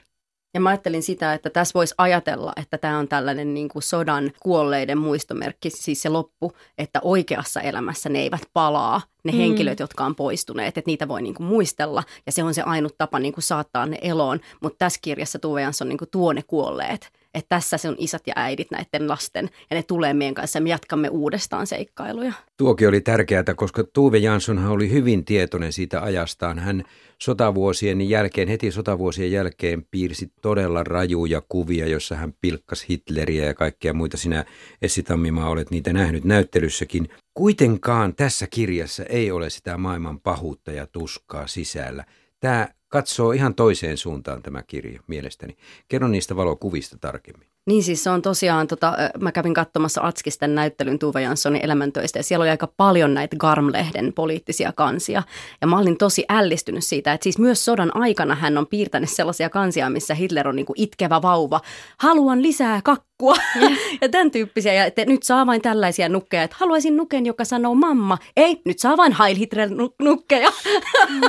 Ja 0.55 0.61
mä 0.61 0.69
ajattelin 0.69 1.03
sitä, 1.03 1.35
että 1.35 1.51
tässä 1.51 1.75
voisi 1.75 1.95
ajatella, 1.99 2.53
että 2.57 2.79
tämä 2.79 2.99
on 2.99 3.09
tällainen 3.09 3.55
niin 3.55 3.69
kuin 3.69 3.83
sodan 3.83 4.33
kuolleiden 4.43 4.99
muistomerkki, 4.99 5.71
siis 5.71 6.03
se 6.03 6.09
loppu, 6.09 6.53
että 6.79 7.01
oikeassa 7.03 7.61
elämässä 7.61 8.09
ne 8.09 8.19
eivät 8.19 8.43
palaa, 8.53 9.03
ne 9.25 9.33
mm. 9.33 9.39
henkilöt, 9.39 9.81
jotka 9.81 10.05
on 10.05 10.15
poistuneet, 10.15 10.79
että 10.79 10.89
niitä 10.89 11.09
voi 11.09 11.23
niin 11.23 11.35
kuin 11.35 11.47
muistella. 11.47 12.03
Ja 12.27 12.33
se 12.33 12.43
on 12.43 12.55
se 12.55 12.63
ainut 12.63 12.99
tapa 12.99 13.19
niin 13.19 13.33
kuin 13.33 13.45
saattaa 13.45 13.87
ne 13.87 13.99
eloon. 14.03 14.41
Mutta 14.61 14.79
tässä 14.79 14.99
kirjassa 15.03 15.39
Tuve 15.39 15.63
Jansson 15.63 15.89
niin 15.89 15.99
kuin 15.99 16.11
tuo 16.11 16.33
ne 16.33 16.43
kuolleet 16.43 17.11
että 17.35 17.49
tässä 17.49 17.79
se 17.79 17.89
on 17.89 17.95
isät 17.99 18.23
ja 18.27 18.33
äidit 18.37 18.71
näiden 18.71 19.09
lasten 19.09 19.51
ja 19.71 19.77
ne 19.77 19.83
tulee 19.83 20.15
meidän 20.15 20.35
kanssa 20.35 20.57
ja 20.57 20.63
me 20.63 20.71
jatkamme 20.71 21.09
uudestaan 21.09 21.67
seikkailuja. 21.67 22.33
Tuokin 22.57 22.89
oli 22.89 23.01
tärkeää, 23.01 23.45
koska 23.57 23.85
Tuve 23.85 24.19
Janssonhan 24.19 24.73
oli 24.73 24.91
hyvin 24.91 25.25
tietoinen 25.25 25.73
siitä 25.73 26.03
ajastaan. 26.03 26.59
Hän 26.59 26.85
sotavuosien 27.23 28.09
jälkeen, 28.09 28.49
heti 28.49 28.71
sotavuosien 28.71 29.33
jälkeen 29.33 29.87
piirsi 29.91 30.33
todella 30.43 30.85
rajuja 30.85 31.43
kuvia, 31.49 31.87
jossa 31.87 32.15
hän 32.15 32.35
pilkkasi 32.41 32.87
Hitleriä 32.89 33.45
ja 33.45 33.55
kaikkea 33.55 33.93
muita. 33.93 34.17
Sinä 34.17 34.45
Essi 34.83 35.03
Tammimaa 35.03 35.49
olet 35.49 35.71
niitä 35.71 35.93
nähnyt 35.93 36.25
näyttelyssäkin. 36.25 37.09
Kuitenkaan 37.35 38.15
tässä 38.15 38.47
kirjassa 38.47 39.05
ei 39.05 39.31
ole 39.31 39.51
sitä 39.51 39.79
maailman 39.79 40.21
pahuutta 40.21 40.73
ja 40.73 40.87
tuskaa 40.87 41.47
sisällä. 41.47 42.05
Tämä 42.41 42.69
katsoo 42.89 43.33
ihan 43.33 43.55
toiseen 43.55 43.97
suuntaan 43.97 44.43
tämä 44.43 44.63
kirja 44.63 45.01
mielestäni. 45.07 45.57
Kerro 45.89 46.09
niistä 46.09 46.37
valokuvista 46.37 46.99
tarkemmin. 46.99 47.49
Niin 47.71 47.83
siis 47.83 48.05
se 48.05 48.11
on 48.11 48.23
tosiaan, 48.23 48.67
tota, 48.67 48.93
mä 49.21 49.33
kävin 49.33 49.55
katsomassa 49.55 50.01
Atskisten 50.05 50.55
näyttelyn 50.55 50.99
Tuve 50.99 51.23
Janssonin 51.23 51.65
elämäntöistä 51.65 52.19
ja 52.19 52.23
siellä 52.23 52.43
oli 52.43 52.51
aika 52.51 52.73
paljon 52.77 53.15
näitä 53.15 53.37
Garm-lehden 53.37 54.13
poliittisia 54.15 54.73
kansia. 54.73 55.23
Ja 55.61 55.67
mä 55.67 55.79
olin 55.79 55.99
tosi 55.99 56.25
ällistynyt 56.29 56.85
siitä, 56.85 57.13
että 57.13 57.23
siis 57.23 57.39
myös 57.39 57.65
sodan 57.65 57.97
aikana 57.97 58.35
hän 58.35 58.59
on 58.59 58.67
piirtänyt 58.67 59.11
sellaisia 59.11 59.51
kansia, 59.51 59.91
missä 59.91 60.15
Hitler 60.15 60.49
on 60.49 60.57
niinku 60.57 60.75
itkevä 60.77 61.23
vauva. 61.23 61.61
Haluan 61.99 62.43
lisää 62.43 62.81
kakkua 62.85 63.37
ja, 63.61 63.71
ja 64.03 64.09
tämän 64.09 64.31
tyyppisiä. 64.31 64.73
Ja 64.73 64.85
että 64.85 65.05
nyt 65.05 65.23
saa 65.23 65.47
vain 65.47 65.63
tällaisia 65.63 66.09
nukkeja, 66.09 66.43
että 66.43 66.57
haluaisin 66.61 66.97
nuken, 66.97 67.27
joka 67.27 67.45
sanoo 67.45 67.75
mamma. 67.75 68.19
Ei, 68.37 68.61
nyt 68.65 68.79
saa 68.79 68.97
vain 68.97 69.17
Heil 69.19 69.37
Hitler 69.37 69.69
nukkeja. 70.03 70.53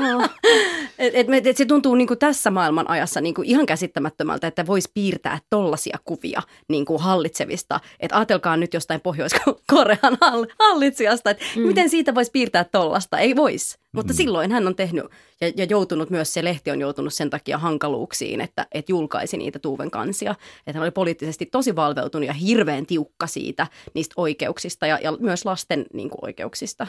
No. 0.02 0.28
et, 1.00 1.14
et, 1.30 1.48
et 1.48 1.58
se 1.58 1.66
tuntuu 1.66 1.96
niinku 1.96 2.16
tässä 2.16 2.52
maailman 2.52 2.90
ajassa 2.90 3.22
niinku 3.22 3.42
ihan 3.46 3.66
käsittämättömältä, 3.66 4.48
että 4.48 4.68
voisi 4.68 4.92
piirtää 4.94 5.40
tollaisia 5.50 5.98
kuvia 6.06 6.31
kuvia 6.32 6.42
niin 6.68 6.86
kuin 6.86 7.02
hallitsevista. 7.02 7.80
Että 8.00 8.18
ajatelkaa 8.18 8.58
nyt 8.58 8.74
jostain 8.74 9.02
Pohjois-Korean 9.02 10.18
hallitsijasta, 10.60 11.30
että 11.30 11.46
mm. 11.56 11.62
miten 11.62 11.90
siitä 11.90 12.16
voisi 12.16 12.32
piirtää 12.32 12.64
tollasta. 12.64 13.20
Ei 13.20 13.36
voisi. 13.36 13.78
Mutta 13.92 14.14
mm. 14.14 14.18
silloin 14.18 14.52
hän 14.52 14.68
on 14.68 14.76
tehnyt 14.76 15.06
ja, 15.42 15.52
ja 15.58 15.66
joutunut 15.70 16.10
myös, 16.10 16.34
se 16.34 16.44
lehti 16.44 16.72
on 16.72 16.80
joutunut 16.80 17.14
sen 17.14 17.30
takia 17.30 17.58
hankaluuksiin, 17.58 18.42
että, 18.42 18.68
että 18.72 18.92
julkaisi 18.92 19.38
niitä 19.38 19.60
Tuuven 19.60 19.92
kansia. 19.92 20.32
Että 20.68 20.74
hän 20.74 20.84
oli 20.84 20.92
poliittisesti 20.92 21.46
tosi 21.46 21.76
valveutunut 21.76 22.28
ja 22.28 22.34
hirveän 22.34 22.86
tiukka 22.86 23.28
siitä 23.28 23.68
niistä 23.94 24.14
oikeuksista 24.18 24.88
ja, 24.88 25.00
ja 25.04 25.12
myös 25.12 25.46
lasten 25.46 25.86
niin 25.94 26.10
kuin, 26.10 26.26
oikeuksista. 26.26 26.88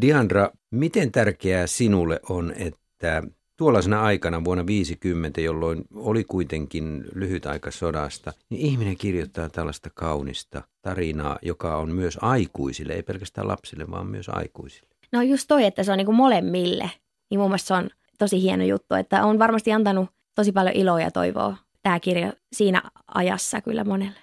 Diandra, 0.00 0.50
miten 0.70 1.12
tärkeää 1.12 1.66
sinulle 1.66 2.20
on, 2.28 2.52
että 2.56 3.22
tuollaisena 3.56 4.02
aikana 4.02 4.44
vuonna 4.44 4.66
50, 4.66 5.40
jolloin 5.40 5.84
oli 5.94 6.24
kuitenkin 6.24 7.04
lyhyt 7.14 7.46
aika 7.46 7.70
sodasta, 7.70 8.32
niin 8.50 8.60
ihminen 8.60 8.96
kirjoittaa 8.96 9.48
tällaista 9.48 9.90
kaunista 9.94 10.62
tarinaa, 10.82 11.38
joka 11.42 11.76
on 11.76 11.90
myös 11.90 12.18
aikuisille, 12.22 12.92
ei 12.92 13.02
pelkästään 13.02 13.48
lapsille, 13.48 13.90
vaan 13.90 14.06
myös 14.06 14.28
aikuisille. 14.28 14.88
No 15.12 15.22
just 15.22 15.48
toi, 15.48 15.64
että 15.64 15.82
se 15.82 15.92
on 15.92 15.98
niin 15.98 16.06
kuin 16.06 16.16
molemmille, 16.16 16.90
niin 17.30 17.40
mun 17.40 17.50
mielestä 17.50 17.68
se 17.68 17.74
on 17.74 17.90
tosi 18.18 18.42
hieno 18.42 18.64
juttu, 18.64 18.94
että 18.94 19.24
on 19.24 19.38
varmasti 19.38 19.72
antanut 19.72 20.10
tosi 20.34 20.52
paljon 20.52 20.76
iloa 20.76 21.00
ja 21.00 21.10
toivoa 21.10 21.56
tämä 21.82 22.00
kirja 22.00 22.32
siinä 22.52 22.82
ajassa 23.14 23.60
kyllä 23.60 23.84
monelle. 23.84 24.21